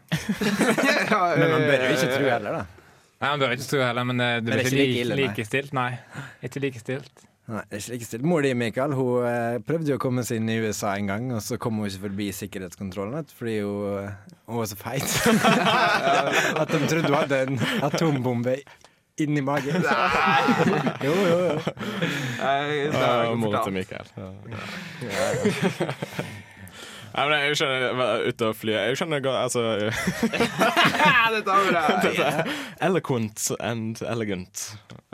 Men 1.38 1.52
man 1.52 1.68
bør 1.68 1.84
jo 1.92 1.98
ikke 2.00 2.16
tro 2.16 2.32
heller, 2.32 2.64
da. 2.64 2.83
Nei, 3.22 3.30
Han 3.30 3.40
bør 3.40 3.54
ikke 3.56 3.68
tro 3.70 3.80
heller, 3.84 4.04
men 4.10 4.20
eh, 4.20 4.34
det 4.40 4.44
Men 4.44 4.50
blir 4.50 4.58
det 4.58 4.64
er 4.64 4.66
ikke 4.66 4.74
ikke 4.74 4.88
like 4.88 5.04
ille, 5.06 5.16
nei. 5.16 5.28
likestilt. 5.28 5.72
Nei, 5.78 5.92
ikke 6.48 6.60
likestilt. 6.66 7.24
Nei, 7.44 7.60
det 7.70 7.76
er 7.76 7.82
ikke 7.84 7.94
likestilt. 7.98 8.24
Mor 8.28 8.42
di, 8.46 8.54
Mikael, 8.56 8.94
hun 8.96 9.26
eh, 9.28 9.58
prøvde 9.68 9.92
jo 9.92 9.98
å 10.00 10.04
komme 10.04 10.24
seg 10.28 10.40
inn 10.42 10.50
i 10.52 10.58
USA 10.64 10.94
en 11.00 11.08
gang, 11.12 11.28
og 11.36 11.42
så 11.44 11.58
kom 11.60 11.80
hun 11.82 11.88
ikke 11.90 12.06
forbi 12.08 12.28
sikkerhetskontrollen 12.36 13.28
fordi 13.36 13.58
hun, 13.64 14.00
eh, 14.00 14.38
hun 14.48 14.62
var 14.62 14.68
så 14.72 14.78
feit. 14.80 15.10
At 16.64 16.72
de 16.72 16.82
trodde 16.88 17.08
hun 17.12 17.20
hadde 17.20 17.42
en 17.48 17.60
atombombe 17.90 18.56
inni 19.22 19.44
magen. 19.46 19.84
Nei! 19.84 20.44
Jo, 21.06 21.14
jo, 21.14 21.36
jo. 21.46 21.58
Nei, 22.40 22.64
det 22.90 22.98
er 22.98 23.36
fortalt. 23.44 23.64
til 23.68 23.74
Mikael. 23.76 24.08
Ja. 25.08 26.32
Nei, 27.14 27.26
men 27.30 27.44
jeg 27.44 27.58
skjønner 27.60 28.24
ute 28.26 28.48
og 28.50 28.56
fly 28.58 28.74
Jeg 28.74 28.98
skjønner 28.98 29.22
godt 29.22 29.38
Altså 29.44 29.64
dette 31.34 31.58
er 31.58 31.68
bra. 31.70 31.84
Eloquent 32.84 33.52
and 33.60 34.02
elegant. 34.06 34.74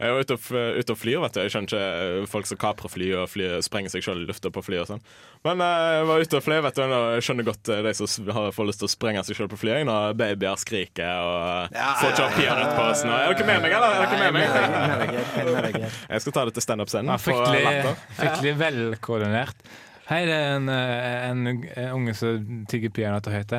Jeg 0.00 0.14
var 0.14 0.22
ute 0.24 0.36
og, 0.38 0.44
ute 0.80 0.94
og 0.94 0.96
flyr, 0.96 1.18
vet 1.20 1.34
du. 1.36 1.40
Jeg 1.44 1.52
skjønner 1.52 1.68
ikke 1.68 1.80
eh, 2.22 2.28
folk 2.30 2.46
som 2.48 2.58
kaprer 2.60 2.88
fly 2.88 3.08
og 3.20 3.26
fly, 3.28 3.48
sprenger 3.64 3.92
seg 3.92 4.04
sjøl 4.06 4.22
i 4.22 4.28
lufta 4.30 4.48
på 4.54 4.62
fly 4.64 4.78
og 4.80 4.86
sånn. 4.88 5.02
Men 5.44 5.60
eh, 5.60 5.88
jeg 5.98 6.06
var 6.08 6.24
ute 6.24 6.38
og 6.38 6.46
fløy, 6.46 6.56
vet 6.64 6.78
du, 6.78 6.82
og 6.86 7.04
jeg 7.18 7.26
skjønner 7.26 7.48
godt 7.50 7.70
eh, 7.74 7.82
de 7.84 7.92
som 7.98 8.30
har 8.38 8.48
får 8.56 8.70
lyst 8.70 8.80
til 8.80 8.88
å 8.88 8.92
sprenge 8.94 9.26
seg 9.28 9.36
sjøl 9.36 9.50
på 9.52 9.60
flyet 9.60 9.84
når 9.90 10.16
babyer 10.16 10.62
skriker 10.62 11.20
og 11.26 11.76
ja, 11.76 11.90
får 12.00 12.16
ikke 12.16 12.56
på 12.78 12.86
oss. 12.86 13.04
Nå. 13.04 13.12
Er 13.12 13.36
dere 13.36 13.50
med 13.50 13.66
meg, 13.66 13.76
eller? 13.76 14.00
Er 14.00 14.08
dere 14.08 14.24
med 14.24 15.68
meg? 15.68 15.86
Jeg 16.08 16.24
skal 16.24 16.38
ta 16.38 16.48
det 16.48 16.56
til 16.56 16.64
standup-scenen. 16.64 17.12
Ja, 17.12 17.20
fryktelig, 17.20 17.94
fryktelig 18.16 18.56
velkoordinert. 18.64 19.70
Hei, 20.10 20.24
det 20.26 20.34
er 20.34 20.56
en, 20.56 20.64
eh, 20.68 21.28
en, 21.30 21.42
en 21.78 21.90
unge 21.94 22.12
som 22.18 22.64
tygger 22.66 22.90
peanøtter 22.96 23.30
høyt. 23.30 23.52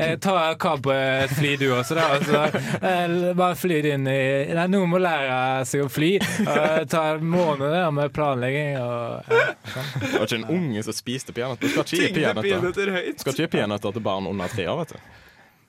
Eh, 0.00 0.14
ta 0.24 0.54
kapre 0.56 0.94
et 1.26 1.34
fly, 1.36 1.50
du 1.60 1.66
også, 1.76 1.98
da. 1.98 2.06
Altså, 2.16 2.62
eh, 2.80 3.26
bare 3.36 3.58
fly 3.60 3.80
det 3.84 3.90
inn 3.98 4.06
i 4.08 4.14
Nei, 4.56 4.64
noen 4.72 4.88
må 4.88 5.00
lære 5.04 5.66
seg 5.68 5.82
å 5.84 5.90
fly. 5.92 6.14
Eh, 6.16 6.78
ta 6.88 7.02
måneder 7.20 7.90
med 7.92 8.14
planlegging 8.16 8.78
og 8.80 9.28
eh, 9.28 9.50
sånn. 9.74 9.90
Det 10.00 10.12
var 10.14 10.24
ikke 10.30 10.38
en 10.40 10.46
unge 10.56 10.84
som 10.86 10.96
spiste 10.96 11.34
peanøtter. 11.36 11.74
Skal 11.74 11.84
ikke 11.84 12.00
gi 12.00 12.14
peanøtter. 12.16 13.10
Skal 13.20 13.34
ikke 13.34 13.44
gi 13.44 13.50
peanøtter 13.58 13.96
til 13.98 14.04
barn 14.08 14.30
under 14.32 14.48
tre 14.54 14.64
år, 14.72 14.80
vet 14.86 14.94
du. 14.96 15.12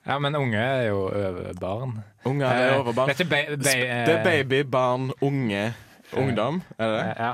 ja, 0.08 0.16
men 0.24 0.38
unge 0.40 0.62
er 0.64 0.86
jo 0.88 1.02
over 1.10 1.60
barn. 1.60 1.92
Unge 2.32 2.48
er 2.48 2.78
over 2.78 2.96
barn. 2.96 3.12
Eh, 3.12 3.20
Det 3.60 4.16
er 4.16 4.24
baby, 4.24 4.62
barn, 4.72 5.10
unge, 5.20 5.66
ungdom. 6.16 6.62
Er 6.78 6.94
det 6.96 6.96
det? 7.04 7.12
Ja. 7.20 7.30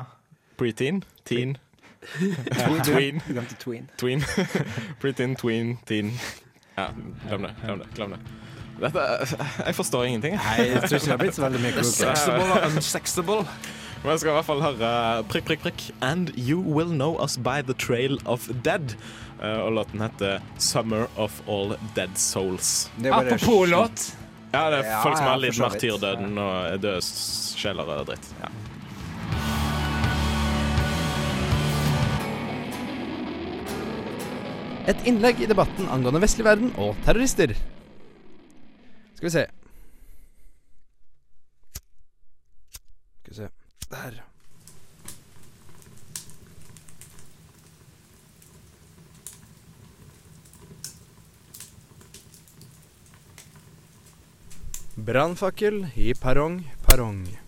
Preteen? 0.59 1.05
Teen? 1.29 1.55
Tween. 2.89 3.21
Du 3.27 3.33
glemte 3.33 3.57
tween. 3.61 3.89
Tween. 3.99 4.25
Preteen, 5.03 5.37
tween, 5.37 5.77
teen. 5.87 6.13
Ja, 6.77 6.91
glem 7.29 7.43
det. 7.49 7.55
Glem 7.65 7.79
det. 7.79 7.89
glem 7.95 8.11
det. 8.17 8.21
Dette, 8.81 9.03
jeg 9.67 9.75
forstår 9.75 10.05
ingenting. 10.05 10.35
Nei, 10.37 10.57
jeg 10.69 10.83
tror 10.83 10.99
ikke 10.99 11.05
det 11.07 11.15
har 11.15 11.21
blitt 11.23 11.37
så 11.39 11.45
veldig 11.47 11.61
mye 11.63 11.73
klokere. 11.79 11.93
Sexable 11.95 12.49
og 12.53 12.67
unsexable. 12.77 13.39
Men 14.03 14.11
jeg 14.13 14.21
skal 14.21 14.31
i 14.31 14.35
hvert 14.37 14.47
fall 14.51 14.61
høre 14.63 14.91
prikk, 15.33 15.47
prikk, 15.49 15.63
prikk. 15.65 15.87
And 16.05 16.35
you 16.37 16.61
will 16.61 16.93
know 16.93 17.17
us 17.25 17.39
by 17.39 17.63
the 17.65 17.75
trail 17.75 18.21
of 18.27 18.45
dead. 18.67 18.95
Eh, 19.41 19.57
og 19.65 19.73
låten 19.81 20.05
heter 20.05 20.45
Summer 20.59 21.09
of 21.17 21.41
All 21.49 21.75
Dead 21.97 22.13
Souls. 22.21 22.91
Apropos 23.11 23.67
låt. 23.69 24.13
Ja, 24.53 24.69
det 24.71 24.85
er 24.85 25.03
folk 25.03 25.17
som 25.19 25.27
har 25.27 25.41
vidt. 25.43 25.59
martyrdøden 25.61 26.39
og 26.39 26.79
døde 26.81 27.01
sjeler 27.57 27.97
og 27.97 28.07
dritt. 28.13 28.29
Ja. 28.41 28.53
Et 34.87 35.01
innlegg 35.11 35.41
i 35.43 35.49
debatten 35.51 35.89
angående 35.91 36.21
vestlig 36.23 36.45
verden 36.47 36.69
og 36.79 36.95
terrorister. 37.03 37.57
Skal 39.17 39.27
vi 39.27 39.33
se. 39.35 39.43
Skal 43.25 43.33
vi 43.33 43.39
se 43.41 43.49
Der. 43.91 44.23
Brannfakkel 54.97 55.83
i 55.97 56.15
perrong, 56.15 56.63
perrong. 56.87 57.46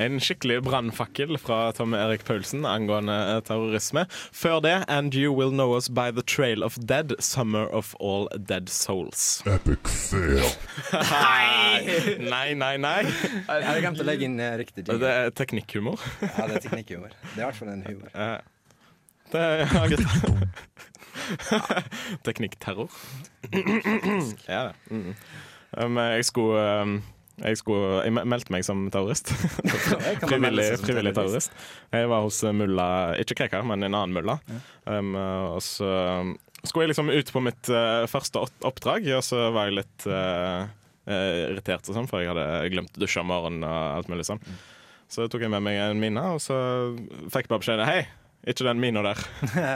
En 0.00 0.16
skikkelig 0.22 0.62
brannfakkel 0.64 1.36
fra 1.38 1.58
Tom 1.76 1.92
Erik 1.94 2.22
Paulsen 2.24 2.64
angående 2.64 3.12
eh, 3.34 3.40
terrorisme. 3.44 4.06
Før 4.32 4.60
det 4.64 4.74
And 4.88 5.14
You 5.14 5.34
Will 5.36 5.52
Know 5.52 5.74
Us 5.76 5.90
By 5.92 6.08
The 6.16 6.24
Trail 6.24 6.64
of 6.64 6.78
Dead, 6.80 7.12
Summer 7.20 7.68
of 7.68 7.92
All 8.00 8.28
Dead 8.48 8.70
Souls. 8.72 9.42
Epic 9.46 9.90
fail. 10.08 10.46
Nei, 12.30 12.54
nei, 12.56 12.76
nei. 12.80 13.02
Jeg 13.04 13.66
har 13.68 13.82
glemt 13.84 14.00
å 14.00 14.08
legge 14.08 14.24
inn 14.28 14.40
riktig 14.40 14.70
riktig 14.86 15.00
Det 15.02 15.10
er 15.10 15.30
teknikkhumor. 15.36 16.00
Ja, 16.24 16.46
det 16.48 16.56
er 16.60 16.64
teknikkhumor. 16.68 17.12
Det 17.34 17.36
er 17.36 17.42
i 17.42 17.46
hvert 17.50 17.60
fall 17.60 17.72
en 17.74 17.84
humor. 17.86 18.08
Eh, 18.14 18.38
Det 19.30 19.40
er 19.40 19.58
ja, 19.76 19.84
gutt. 19.86 20.04
Teknikkterror. 22.26 22.90
ja, 24.48 24.62
det. 24.70 24.74
Mm. 24.90 25.14
Um, 25.78 25.96
jeg 26.02 26.24
skulle 26.26 26.64
um, 26.82 26.96
jeg, 27.40 27.58
skulle, 27.60 28.02
jeg 28.06 28.14
meldte 28.14 28.54
meg 28.54 28.66
som 28.66 28.84
terrorist. 28.92 29.32
frivillig, 30.28 30.66
frivillig 30.82 31.14
terrorist? 31.16 31.54
Jeg 31.94 32.10
var 32.12 32.26
hos 32.26 32.42
eh, 32.44 32.54
mulla, 32.56 32.88
ikke 33.22 33.38
Krekar, 33.42 33.66
men 33.68 33.86
en 33.86 33.96
annen 33.96 34.14
mulla. 34.16 34.38
Um, 34.84 35.14
uh, 35.16 35.56
og 35.56 35.62
så 35.64 35.88
um, 36.20 36.34
skulle 36.62 36.86
jeg 36.86 36.92
liksom 36.94 37.12
ut 37.12 37.32
på 37.32 37.44
mitt 37.44 37.72
uh, 37.72 38.04
første 38.10 38.44
oppdrag, 38.44 39.08
og 39.16 39.24
så 39.26 39.48
var 39.54 39.70
jeg 39.70 39.80
litt 39.80 40.06
uh, 40.10 40.68
uh, 41.08 41.32
irritert, 41.48 41.88
og 41.88 41.96
sånn, 41.96 42.10
for 42.10 42.22
jeg 42.22 42.32
hadde 42.34 42.46
glemt 42.74 42.96
å 42.96 43.04
dusje 43.04 43.24
om 43.24 43.32
morgenen 43.32 43.66
og 43.68 43.80
alt 44.00 44.12
mulig 44.12 44.28
sånn. 44.28 44.42
Så 45.10 45.26
tok 45.26 45.42
jeg 45.42 45.50
med 45.50 45.64
meg 45.66 45.80
en 45.82 46.00
mine, 46.00 46.22
og 46.36 46.42
så 46.44 46.56
fikk 47.32 47.48
jeg 47.48 47.50
bare 47.50 47.64
beskjed 47.64 47.86
Hei, 47.88 48.02
ikke 48.46 48.64
den 48.64 48.80
mina 48.80 49.02
der. 49.04 49.18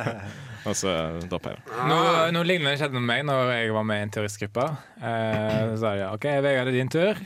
og 0.68 0.77
så 0.79 0.92
droppa 1.27 1.53
jeg 1.53 1.61
det. 1.61 1.81
Noe, 1.90 2.12
noe 2.33 2.46
lignende 2.48 2.79
skjedde 2.81 2.96
med 2.96 3.09
meg 3.11 3.27
når 3.29 3.50
jeg 3.53 3.74
var 3.77 3.85
med 3.88 4.00
i 4.00 4.07
en 4.07 4.14
turistgruppe. 4.14 4.68
Eh, 5.00 5.59
så 5.74 5.81
sa 5.83 5.92
jeg 5.98 6.09
OK, 6.09 6.29
Vegard, 6.46 6.70
det 6.70 6.72
er 6.72 6.79
din 6.79 6.92
tur. 6.92 7.20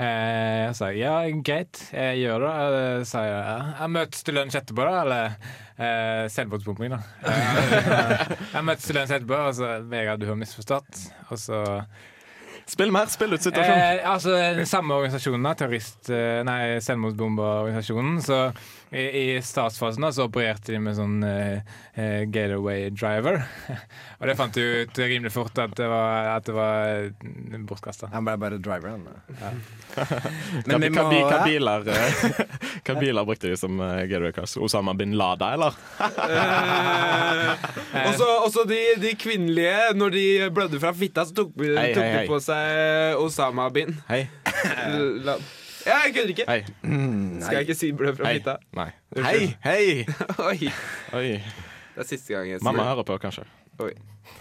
Eh, 0.00 0.70
så 0.70 0.76
sa 0.78 0.86
ja, 0.96 1.16
greit, 1.44 1.80
jeg 1.92 2.22
gjør 2.22 2.44
det. 2.46 2.52
Eh, 2.52 3.02
sa 3.08 3.24
jeg 3.26 3.34
ja. 3.34 3.56
Jeg 3.82 3.92
møtes 3.96 4.24
til 4.24 4.38
lunsj 4.38 4.56
etterpå, 4.60 4.86
da? 4.86 5.02
Eller 5.02 5.34
eh, 5.76 6.22
selvmordsbombing, 6.32 6.94
da. 6.94 7.00
Eh, 7.28 8.32
jeg 8.54 8.64
møtes 8.68 8.88
til 8.88 8.96
lunsj 8.96 9.16
etterpå, 9.18 9.42
og 9.50 9.58
så 9.58 9.74
Vegard, 9.90 10.22
du 10.22 10.30
har 10.30 10.40
misforstått. 10.40 11.04
Og 11.28 11.36
så 11.40 11.60
Spill 12.70 12.92
mer, 12.94 13.08
spill 13.10 13.34
ut 13.34 13.42
situasjonen. 13.42 13.80
Eh, 13.82 14.04
altså 14.06 14.36
den 14.54 14.68
Samme 14.70 14.94
organisasjonen, 14.94 15.48
da, 15.48 15.56
terrorist... 15.58 16.12
Nei, 16.46 16.60
selvmordsbomberorganisasjonen. 16.86 18.20
Så 18.22 18.38
i, 18.90 19.02
i 19.36 19.42
startfasen 19.42 20.12
så 20.12 20.26
opererte 20.26 20.72
de 20.74 20.80
med 20.82 20.96
sånn 20.98 21.20
uh, 21.22 21.60
eh, 21.94 22.24
getaway 22.26 22.88
driver. 22.90 23.38
Og 24.18 24.26
det 24.26 24.34
fant 24.38 24.56
du 24.56 24.82
ut 24.82 24.98
rimelig 24.98 25.30
fort 25.34 25.58
at 25.62 25.76
det 25.78 25.86
var, 25.90 26.30
at 26.34 26.48
det 26.48 26.54
var 26.56 27.06
bortkasta. 27.68 28.10
Han 28.14 28.26
ble 28.26 28.34
bare 28.42 28.58
driver, 28.58 28.98
Men 30.66 30.88
hva, 30.90 31.04
må 31.06 31.22
hva, 31.22 31.38
biler, 31.46 31.86
eh, 31.86 32.42
hva 32.88 32.98
biler 32.98 33.28
brukte 33.28 33.52
de 33.52 33.60
som 33.60 33.78
uh, 33.78 34.02
gateway 34.10 34.34
cars? 34.34 34.56
Osama 34.58 34.96
bin 34.98 35.14
Lada, 35.20 35.52
eller? 35.54 35.78
Og 38.10 38.50
så 38.50 38.66
de, 38.66 38.80
de 38.98 39.14
kvinnelige, 39.18 39.94
når 39.94 40.18
de 40.18 40.26
blødde 40.54 40.82
fra 40.82 40.92
fitta, 40.96 41.28
så 41.28 41.38
tok, 41.44 41.54
tok 41.54 41.78
Hei, 41.78 41.86
hei, 41.86 41.94
de 41.94 42.10
hei. 42.18 42.26
på 42.26 42.42
seg 42.42 43.22
Osama 43.22 43.70
bin. 43.74 43.94
Hei. 44.10 44.24
La- 45.22 45.38
Ja, 45.90 45.96
jeg 46.06 46.14
kødder 46.14 46.32
ikke. 46.34 46.46
Hei. 46.48 46.60
Skal 47.42 47.56
jeg 47.58 47.66
ikke 47.66 47.76
si 47.78 47.90
blø 47.96 48.12
fra 48.14 48.28
Hei. 48.30 48.38
fitta? 48.38 48.54
Nei. 48.78 48.88
Hei, 49.18 49.40
hei! 49.64 50.04
Oi, 50.50 50.70
Oi. 51.18 51.26
det 51.96 52.04
er 52.04 52.08
siste 52.08 52.34
gang 52.36 52.46
jeg 52.52 52.60
sier 52.60 52.66
Mamma 52.68 52.86
hører 52.92 53.06
på, 53.08 53.16
kanskje. 53.22 53.44
Oi. 53.82 53.90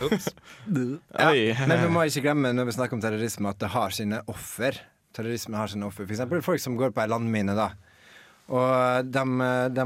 ja. 0.04 1.30
Oi. 1.32 1.42
Men 1.68 1.76
vi 1.82 1.90
må 1.96 2.04
ikke 2.08 2.22
glemme 2.28 2.52
når 2.54 2.70
vi 2.70 2.76
snakker 2.78 3.00
om 3.00 3.04
terrorisme, 3.04 3.50
at 3.50 3.60
det 3.64 3.72
har 3.74 3.96
sine 3.96 4.22
offer. 4.30 4.78
Terrorisme 5.16 5.58
har 5.58 5.72
sine 5.72 5.88
offer. 5.90 6.06
For 6.06 6.14
eksempel 6.16 6.44
folk 6.46 6.62
som 6.62 6.78
går 6.80 6.94
på 6.96 7.02
ei 7.04 7.10
landmine, 7.10 7.56
da. 7.58 7.72
Og 8.50 9.06
de, 9.14 9.24
de 9.78 9.84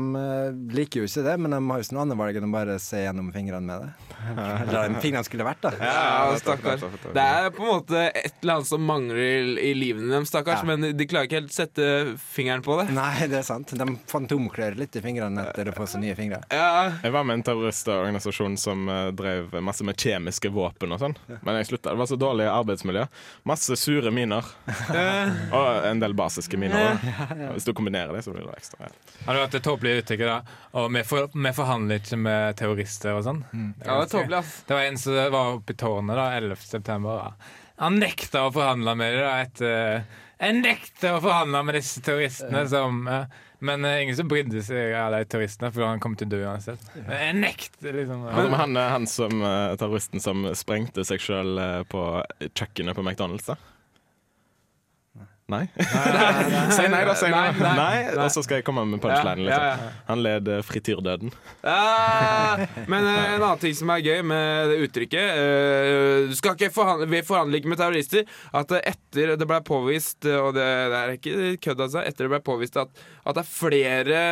liker 0.72 1.02
jo 1.04 1.08
ikke 1.10 1.24
det, 1.26 1.36
men 1.44 1.52
de 1.52 1.60
har 1.68 1.82
jo 1.82 1.84
ikke 1.86 1.96
noe 1.98 2.06
annet 2.06 2.20
valg 2.22 2.38
enn 2.40 2.48
å 2.48 2.52
bare 2.54 2.78
se 2.80 3.02
gjennom 3.04 3.32
fingrene 3.36 3.66
med 3.68 3.84
det. 3.84 4.14
Eller 4.64 4.94
fingrene 5.04 5.26
skulle 5.28 5.44
vært, 5.48 5.66
da. 5.66 5.72
Ja, 5.84 6.38
stakkars. 6.40 6.86
Det 7.14 7.24
er 7.24 7.50
på 7.52 7.66
en 7.66 7.72
måte 7.74 8.06
et 8.08 8.38
eller 8.40 8.60
annet 8.62 8.70
som 8.70 8.86
mangler 8.88 9.20
i, 9.20 9.34
i 9.68 9.74
livene 9.76 10.08
deres, 10.14 10.32
stakkars. 10.32 10.64
Ja. 10.64 10.70
Men 10.70 10.96
de 10.96 11.08
klarer 11.10 11.28
ikke 11.28 11.42
helt 11.42 11.56
sette 11.56 11.90
fingeren 12.24 12.64
på 12.64 12.78
det. 12.80 12.88
Nei, 12.96 13.28
det 13.32 13.42
er 13.42 13.48
sant. 13.48 13.74
De 13.76 13.88
fantomklør 14.12 14.78
litt 14.80 14.96
i 14.96 15.04
fingrene 15.04 15.44
etter 15.50 15.74
å 15.74 15.76
få 15.76 15.90
seg 15.92 16.06
nye 16.06 16.16
fingre. 16.16 16.40
Ja, 16.54 16.94
Jeg 17.04 17.12
var 17.16 17.28
med 17.28 17.42
en 17.42 17.46
terroristorganisasjon 17.50 18.56
som 18.62 18.88
eh, 18.92 19.10
drev 19.18 19.58
masse 19.66 19.84
med 19.88 20.00
kjemiske 20.00 20.54
våpen 20.56 20.96
og 20.96 21.04
sånn. 21.04 21.18
Men 21.44 21.60
jeg 21.60 21.74
slutta. 21.74 21.92
Det 21.92 22.00
var 22.06 22.12
så 22.14 22.20
dårlig 22.22 22.48
arbeidsmiljø. 22.54 23.06
Masse 23.50 23.76
sure 23.80 24.14
miner. 24.16 24.48
og 25.52 25.90
en 25.92 26.00
del 26.04 26.16
basiske 26.18 26.60
miner. 26.60 26.94
også. 26.96 27.52
Hvis 27.58 27.68
du 27.68 27.74
kombinerer 27.76 28.16
det, 28.16 28.24
så 28.26 28.32
blir 28.32 28.46
det 28.48 28.53
ekstra. 28.58 28.90
Har 29.26 29.34
det 29.38 29.44
hatt 29.46 29.56
et 29.60 29.66
tåpelig 29.66 29.94
uttrykk? 30.02 30.24
da? 30.28 30.38
Og 30.80 30.90
vi, 30.96 31.04
for, 31.08 31.30
vi 31.34 31.54
forhandler 31.56 32.02
ikke 32.02 32.20
med 32.20 32.58
terrorister 32.60 33.16
og 33.18 33.24
sånn. 33.28 33.44
Det, 33.52 33.86
er 33.86 33.92
ja 33.94 34.00
det 34.02 34.12
tåpelig, 34.14 34.40
ass. 34.42 34.56
det 34.68 34.78
var 34.78 34.90
en 34.90 35.00
som 35.04 35.20
var 35.38 35.54
oppe 35.60 35.76
i 35.76 35.80
tårnet 35.84 36.20
da, 36.20 36.28
11. 36.42 36.56
september. 36.68 37.24
Da. 37.24 37.56
Han 37.86 37.98
nekta 38.02 38.46
å 38.48 38.52
forhandle 38.54 38.94
med 39.00 39.18
dem. 39.18 39.32
etter- 39.48 40.22
Jeg 40.44 40.60
nekta 40.62 41.16
å 41.18 41.24
forhandle 41.24 41.64
med 41.64 41.76
disse 41.80 42.02
terroristene 42.04 42.68
som 42.70 43.04
ja. 43.08 43.24
Men 43.64 43.86
uh, 43.88 43.94
ingen 44.04 44.16
som 44.18 44.28
brydde 44.28 44.60
seg 44.60 44.92
av 45.00 45.14
de 45.16 45.22
terroristene, 45.32 45.70
for 45.72 45.86
han 45.88 46.02
kom 46.04 46.18
til 46.20 46.28
å 46.28 46.32
dø 46.34 46.40
uansett. 46.44 46.82
Jeg 47.00 47.36
nekter, 47.38 47.94
liksom. 47.96 48.26
Men, 48.26 48.50
men 48.52 48.58
han, 48.60 48.76
eh, 48.76 48.90
han 48.92 49.06
som 49.08 49.38
eh, 49.40 49.76
terroristen 49.80 50.20
som 50.20 50.42
sprengte 50.60 51.06
seg 51.08 51.24
sjøl 51.24 51.62
på 51.88 52.02
kjøkkenet 52.44 52.98
på 52.98 53.06
McDonald's, 53.06 53.48
da? 53.48 53.56
Nei? 55.52 55.68
Si 56.74 56.86
nei, 56.88 57.04
da. 57.06 57.16
Si 57.16 57.28
nei. 57.28 57.52
Nei, 57.52 57.60
nei. 57.60 57.76
nei. 57.76 58.24
Og 58.24 58.32
så 58.32 58.44
skal 58.46 58.62
jeg 58.62 58.66
komme 58.68 58.86
med 58.88 59.02
punchlinen. 59.04 59.44
Liksom. 59.44 59.66
ja, 59.66 59.90
Han 60.08 60.24
led 60.24 60.48
eh, 60.48 60.62
frityrdøden. 60.64 61.34
Ja, 61.66 62.68
men 62.92 63.08
eh, 63.10 63.34
en 63.36 63.44
annen 63.44 63.60
ting 63.62 63.76
som 63.76 63.92
er 63.92 64.04
gøy 64.06 64.24
med 64.28 64.72
det 64.72 64.80
uttrykket 64.88 65.42
eh, 65.42 66.30
Du 66.32 66.36
skal 66.40 66.56
ikke 66.56 66.72
forhandle, 66.76 67.10
Vi 67.12 67.24
forhandler 67.28 67.60
ikke 67.60 67.74
med 67.74 67.82
terrorister. 67.82 68.24
At 68.56 68.72
etter 68.80 69.36
det 69.40 69.50
ble 69.50 69.60
påvist 69.68 70.26
Og 70.32 70.54
det, 70.56 70.70
det 70.94 71.02
er 71.02 71.14
ikke 71.18 71.54
kødd, 71.68 71.86
altså. 71.90 72.06
Etter 72.08 72.28
det 72.28 72.34
ble 72.38 72.42
påvist 72.48 72.80
at, 72.80 73.04
at 73.28 73.38
det 73.38 73.44
er 73.44 73.52
flere 73.52 74.24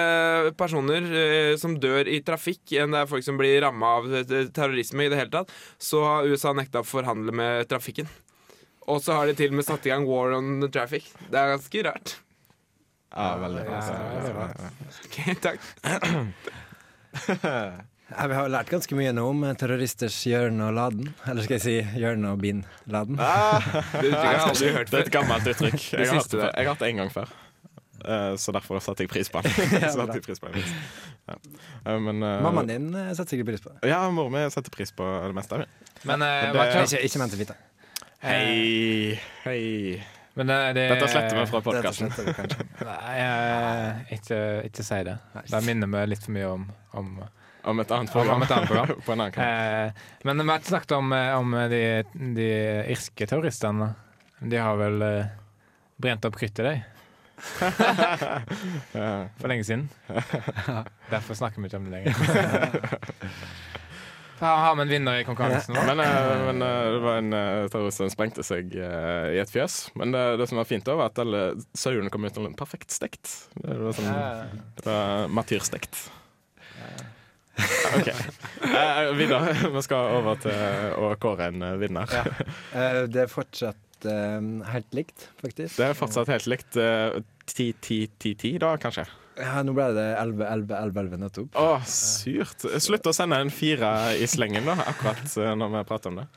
personer 0.58 1.12
som 1.60 1.76
dør 1.82 2.08
i 2.10 2.22
trafikk 2.26 2.74
enn 2.80 2.94
det 2.96 3.04
er 3.04 3.10
folk 3.10 3.26
som 3.26 3.38
blir 3.40 3.60
ramma 3.64 3.96
av 4.00 4.10
terrorisme 4.56 5.06
i 5.06 5.12
det 5.12 5.20
hele 5.20 5.34
tatt, 5.34 5.54
så 5.82 6.02
har 6.06 6.28
USA 6.30 6.54
nekta 6.56 6.82
å 6.82 6.88
forhandle 6.88 7.34
med 7.36 7.68
trafikken. 7.72 8.10
Og 8.92 9.00
så 9.04 9.16
har 9.16 9.30
de 9.32 9.36
til 9.40 9.54
og 9.54 9.58
med 9.62 9.68
satt 9.68 9.86
i 9.88 9.94
gang 9.94 10.04
war 10.10 10.34
on 10.38 10.58
the 10.64 10.70
traffic. 10.74 11.08
Det 11.32 11.40
er 11.40 11.54
ganske 11.56 11.86
rart. 11.88 12.18
Ja, 13.12 13.30
veldig. 13.40 13.64
Ok, 15.08 15.18
takk. 15.44 15.60
Ja, 18.12 18.26
vi 18.28 18.36
har 18.36 18.50
lært 18.52 18.68
ganske 18.68 18.92
mye 19.00 19.14
nå 19.16 19.24
om 19.32 19.44
terroristers 19.56 20.18
Jørn 20.28 20.58
og 20.66 20.74
laden. 20.76 21.14
Eller 21.32 21.46
skal 21.46 21.56
jeg 21.56 21.64
si 21.64 21.76
Jørn 22.02 22.26
og 22.28 22.42
bin 22.44 22.66
laden. 22.92 23.16
Hørt 23.16 24.92
Det 24.92 24.98
er 25.00 25.06
et 25.06 25.12
gammelt 25.14 25.48
uttrykk. 25.48 25.78
Jeg 25.96 26.10
har 26.10 26.20
hatt, 26.20 26.34
jeg 26.36 26.52
har 26.52 26.68
hatt 26.74 26.84
det 26.84 26.90
en 26.92 27.00
gang 27.06 27.12
før. 27.14 27.32
Eh, 28.02 28.34
så 28.42 28.52
derfor 28.56 28.82
satte 28.84 29.04
jeg 29.06 29.12
pris 29.14 29.30
på 29.32 29.40
den. 29.46 29.54
Ja. 31.30 31.36
Eh, 31.86 32.00
Men, 32.04 32.20
eh, 32.20 32.42
Mammaen 32.44 32.68
din 32.68 32.90
eh, 33.00 33.14
setter 33.16 33.32
sikkert 33.38 33.48
pris 33.54 33.64
på 33.64 33.72
det. 33.72 33.80
Ja, 33.94 34.02
mor 34.12 34.28
mi 34.34 34.44
setter 34.52 34.74
pris 34.74 34.92
på 34.92 35.08
det 35.30 35.36
meste. 35.38 35.62
Men, 36.04 36.20
uh, 36.26 36.52
Det- 36.52 36.68
Ikke, 36.84 37.00
ikke 37.08 37.20
ment 37.24 37.38
å 37.38 37.40
vite. 37.46 37.56
Hei, 38.22 39.18
hei. 39.44 39.98
men 40.38 40.46
det, 40.48 40.58
det, 40.78 40.84
Dette 40.94 41.08
sletter 41.10 41.40
vi 41.40 41.46
fra 41.50 41.62
podkasten. 41.66 42.12
vi. 42.18 42.24
Nei, 42.86 43.16
eh, 43.24 43.90
ikke, 44.18 44.38
ikke 44.70 44.84
si 44.86 45.00
det. 45.08 45.16
Det 45.50 45.62
minner 45.66 45.88
meg 45.90 46.06
litt 46.12 46.24
for 46.28 46.34
mye 46.36 46.50
om, 46.54 46.64
om 47.02 47.08
Om 47.72 47.80
et 47.82 47.92
annet 47.98 48.12
program. 48.14 48.36
om 48.36 48.42
et 48.46 48.52
annet 48.54 48.70
program. 48.70 48.90
på 49.06 49.10
en 49.16 49.20
annen 49.26 49.34
kanal. 49.34 49.54
Eh, 49.88 49.92
men 50.30 50.36
vi 50.44 50.48
har 50.54 50.60
ikke 50.62 50.74
snakket 50.76 50.94
om, 51.00 51.08
eh, 51.18 51.34
om 51.40 51.48
de, 51.74 51.82
de 52.38 52.50
irske 52.94 53.24
terroristene. 53.30 53.88
De 54.42 54.58
har 54.62 54.76
vel 54.80 54.98
eh, 55.06 55.26
brent 56.02 56.26
opp 56.30 56.38
kruttet, 56.38 56.66
de. 56.66 56.76
For 59.42 59.48
lenge 59.50 59.66
siden. 59.66 59.88
Derfor 61.10 61.34
snakker 61.42 61.58
vi 61.62 61.66
ikke 61.72 61.80
om 61.82 61.86
det 61.90 61.94
lenger. 61.98 62.14
Har 64.42 64.58
har 64.66 64.76
vi 64.76 64.82
en 64.82 64.90
vinner 64.90 65.20
i 65.22 65.26
konkurransen 65.28 65.76
nå? 65.78 65.82
Men, 65.86 66.00
eh, 66.02 66.46
men 66.48 66.62
eh, 66.66 66.86
det 66.96 67.02
var 67.04 67.20
en 67.22 67.34
eh, 67.38 67.68
terrorist 67.70 68.02
som 68.02 68.10
sprengte 68.10 68.44
seg 68.46 68.74
i 68.74 69.38
et 69.42 69.52
fjøs. 69.54 69.76
Men 70.02 70.16
det, 70.16 70.24
det 70.42 70.48
som 70.50 70.58
var 70.58 70.66
fint, 70.70 70.86
da, 70.88 70.96
var 70.98 71.12
at 71.12 71.22
alle 71.22 71.44
sauene 71.78 72.10
kom 72.14 72.26
ut 72.26 72.40
perfekt 72.58 72.90
stekt. 72.96 73.30
Det 73.62 73.78
var 73.78 73.94
sånn 73.98 74.10
det 74.82 74.88
var 74.88 75.30
matyrstekt. 75.30 76.08
OK. 78.00 78.10
Eh, 78.10 79.14
videre. 79.20 79.54
Vi 79.76 79.82
skal 79.86 80.18
over 80.18 80.42
til 80.42 80.98
å 80.98 81.14
kåre 81.22 81.52
en 81.52 81.66
vinner. 81.82 82.10
Eh, 82.74 83.04
Det 83.12 83.28
er 83.28 83.32
fortsatt 83.32 83.78
helt 84.02 84.96
likt, 84.98 85.28
faktisk. 85.44 85.76
Det 85.78 85.92
er 85.92 85.98
fortsatt 85.98 86.32
helt 86.34 86.48
likt. 86.50 86.78
eh, 86.82 87.20
10-10-10-10, 87.52 88.58
da, 88.64 88.72
kanskje. 88.82 89.06
Ja, 89.42 89.62
nå 89.66 89.74
ble 89.74 89.88
det 89.98 90.06
11-11-11 90.22 91.18
nettopp. 91.24 91.56
Å, 91.58 91.80
surt. 91.90 92.66
Slutt 92.84 93.08
å 93.10 93.14
sende 93.16 93.40
en 93.42 93.50
fire 93.54 93.90
i 94.22 94.28
slengen, 94.30 94.68
da, 94.70 94.76
akkurat 94.92 95.24
eh, 95.42 95.54
når 95.58 95.72
vi 95.76 95.84
prater 95.90 96.14
om 96.14 96.20
det. 96.22 96.28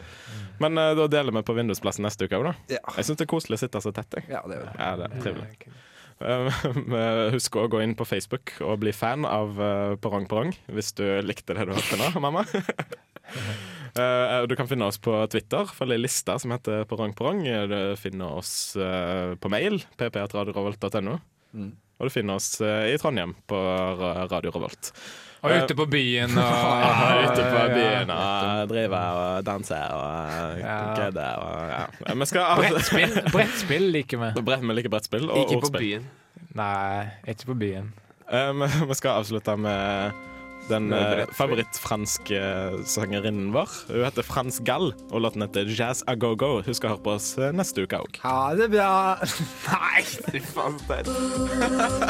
Men 0.62 0.78
eh, 0.80 0.92
da 0.96 1.06
deler 1.12 1.34
vi 1.36 1.42
på 1.46 1.56
vindusplassen 1.58 2.06
neste 2.06 2.24
uke 2.28 2.38
òg, 2.40 2.46
da. 2.50 2.54
Ja. 2.78 2.82
Jeg 2.96 3.08
syns 3.10 3.20
det 3.20 3.26
er 3.26 3.32
koselig 3.34 3.58
å 3.58 3.62
sitte 3.66 3.82
så 3.84 3.92
tett. 3.96 4.16
Jeg. 4.20 4.30
Ja, 4.32 4.40
det 4.48 4.62
er. 4.62 4.70
Ja, 4.78 4.94
det 5.02 5.10
er 5.10 5.20
trivelig. 5.26 5.58
Eh, 6.24 6.46
Husk 7.34 7.56
å 7.58 7.64
gå 7.68 7.80
inn 7.82 7.96
på 7.98 8.04
Facebook 8.06 8.52
og 8.62 8.76
bli 8.84 8.92
fan 8.94 9.24
av 9.26 9.56
Perrong 10.00 10.28
Perrong 10.30 10.52
hvis 10.70 10.92
du 10.94 11.02
likte 11.26 11.56
det 11.58 11.64
du 11.66 11.72
hørte 11.74 11.98
nå, 11.98 12.12
mamma. 12.22 12.44
Eh, 13.94 14.36
Du 14.50 14.54
kan 14.58 14.66
finne 14.70 14.86
oss 14.90 14.96
på 15.02 15.12
Twitter, 15.30 15.66
følg 15.74 15.94
ei 15.94 16.00
liste 16.04 16.34
som 16.42 16.50
heter 16.54 16.86
Perrong 16.90 17.12
Perrong. 17.18 17.42
Du 17.70 17.76
finner 17.98 18.38
oss 18.40 18.54
på 18.74 19.50
mail, 19.52 19.80
pp1radiorevolt.no. 19.98 21.18
Og 21.98 22.09
du 22.09 22.12
finner 22.12 22.40
oss 22.40 22.57
eh, 22.64 22.90
i 22.94 22.98
Trondheim 23.00 23.37
på 23.50 23.59
Radio 24.30 24.52
Revolt. 24.54 24.90
Og 25.44 25.52
ute 25.52 25.76
på 25.76 25.85
byen 25.92 26.38
og 26.40 26.52
Ja, 26.85 27.09
ute 27.28 27.42
på 27.52 27.64
byen 27.74 28.12
og 28.14 28.68
driver 28.70 29.18
og 29.20 29.44
danser 29.44 29.92
og 29.92 30.62
kødder 30.96 31.42
og 31.44 31.72
ja. 31.74 32.14
Vi 32.16 32.28
skal 32.30 32.62
Brettspill, 32.62 33.18
brettspill 33.35 33.90
liker 33.92 34.22
vi. 34.22 34.30
Brett, 34.40 34.64
vi 34.64 34.78
liker 34.78 34.94
brettspill 34.94 35.28
og 35.28 35.42
Ikke 35.44 35.66
på 35.66 35.74
byen. 35.76 36.07
Nei, 36.57 37.04
ikke 37.28 37.50
på 37.52 37.59
byen. 37.61 37.92
Vi 38.88 38.96
skal 38.96 39.20
avslutte 39.20 39.57
med 39.61 40.24
den 40.70 40.92
uh, 40.92 41.24
favorittfranske 41.37 42.40
sangerinnen 42.88 43.53
vår. 43.55 43.72
Hun 43.90 44.05
heter 44.07 44.27
Frans 44.27 44.61
Gall, 44.64 44.92
og 45.11 45.24
låten 45.24 45.44
heter 45.44 45.68
Jazz 45.68 46.05
a 46.07 46.14
go-go. 46.14 46.62
Hun 46.64 46.77
skal 46.77 46.94
høre 46.94 47.05
på 47.05 47.16
oss 47.16 47.35
eh, 47.38 47.53
neste 47.55 47.85
uke 47.85 48.00
òg. 48.05 48.20
Ha 48.24 48.55
det 48.59 48.70
bra! 48.72 49.18
Nei, 49.68 50.05
fy 50.05 50.42
faen. 50.44 50.79
Stein. 50.85 51.05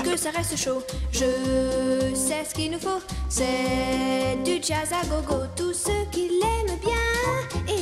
que 0.04 0.16
ça 0.16 0.30
reste 0.30 0.56
chaud. 0.56 0.82
Je 1.12 2.14
sais 2.14 2.44
ce 2.44 2.54
qu'il 2.54 2.70
nous 2.70 2.78
faut. 2.78 3.00
C'est 3.28 4.38
du 4.44 4.62
jazz 4.62 4.92
à 4.92 5.04
gogo. 5.06 5.44
Tous 5.56 5.72
ceux 5.72 6.04
qui 6.10 6.28
l'aiment 6.28 6.78
bien 6.80 7.73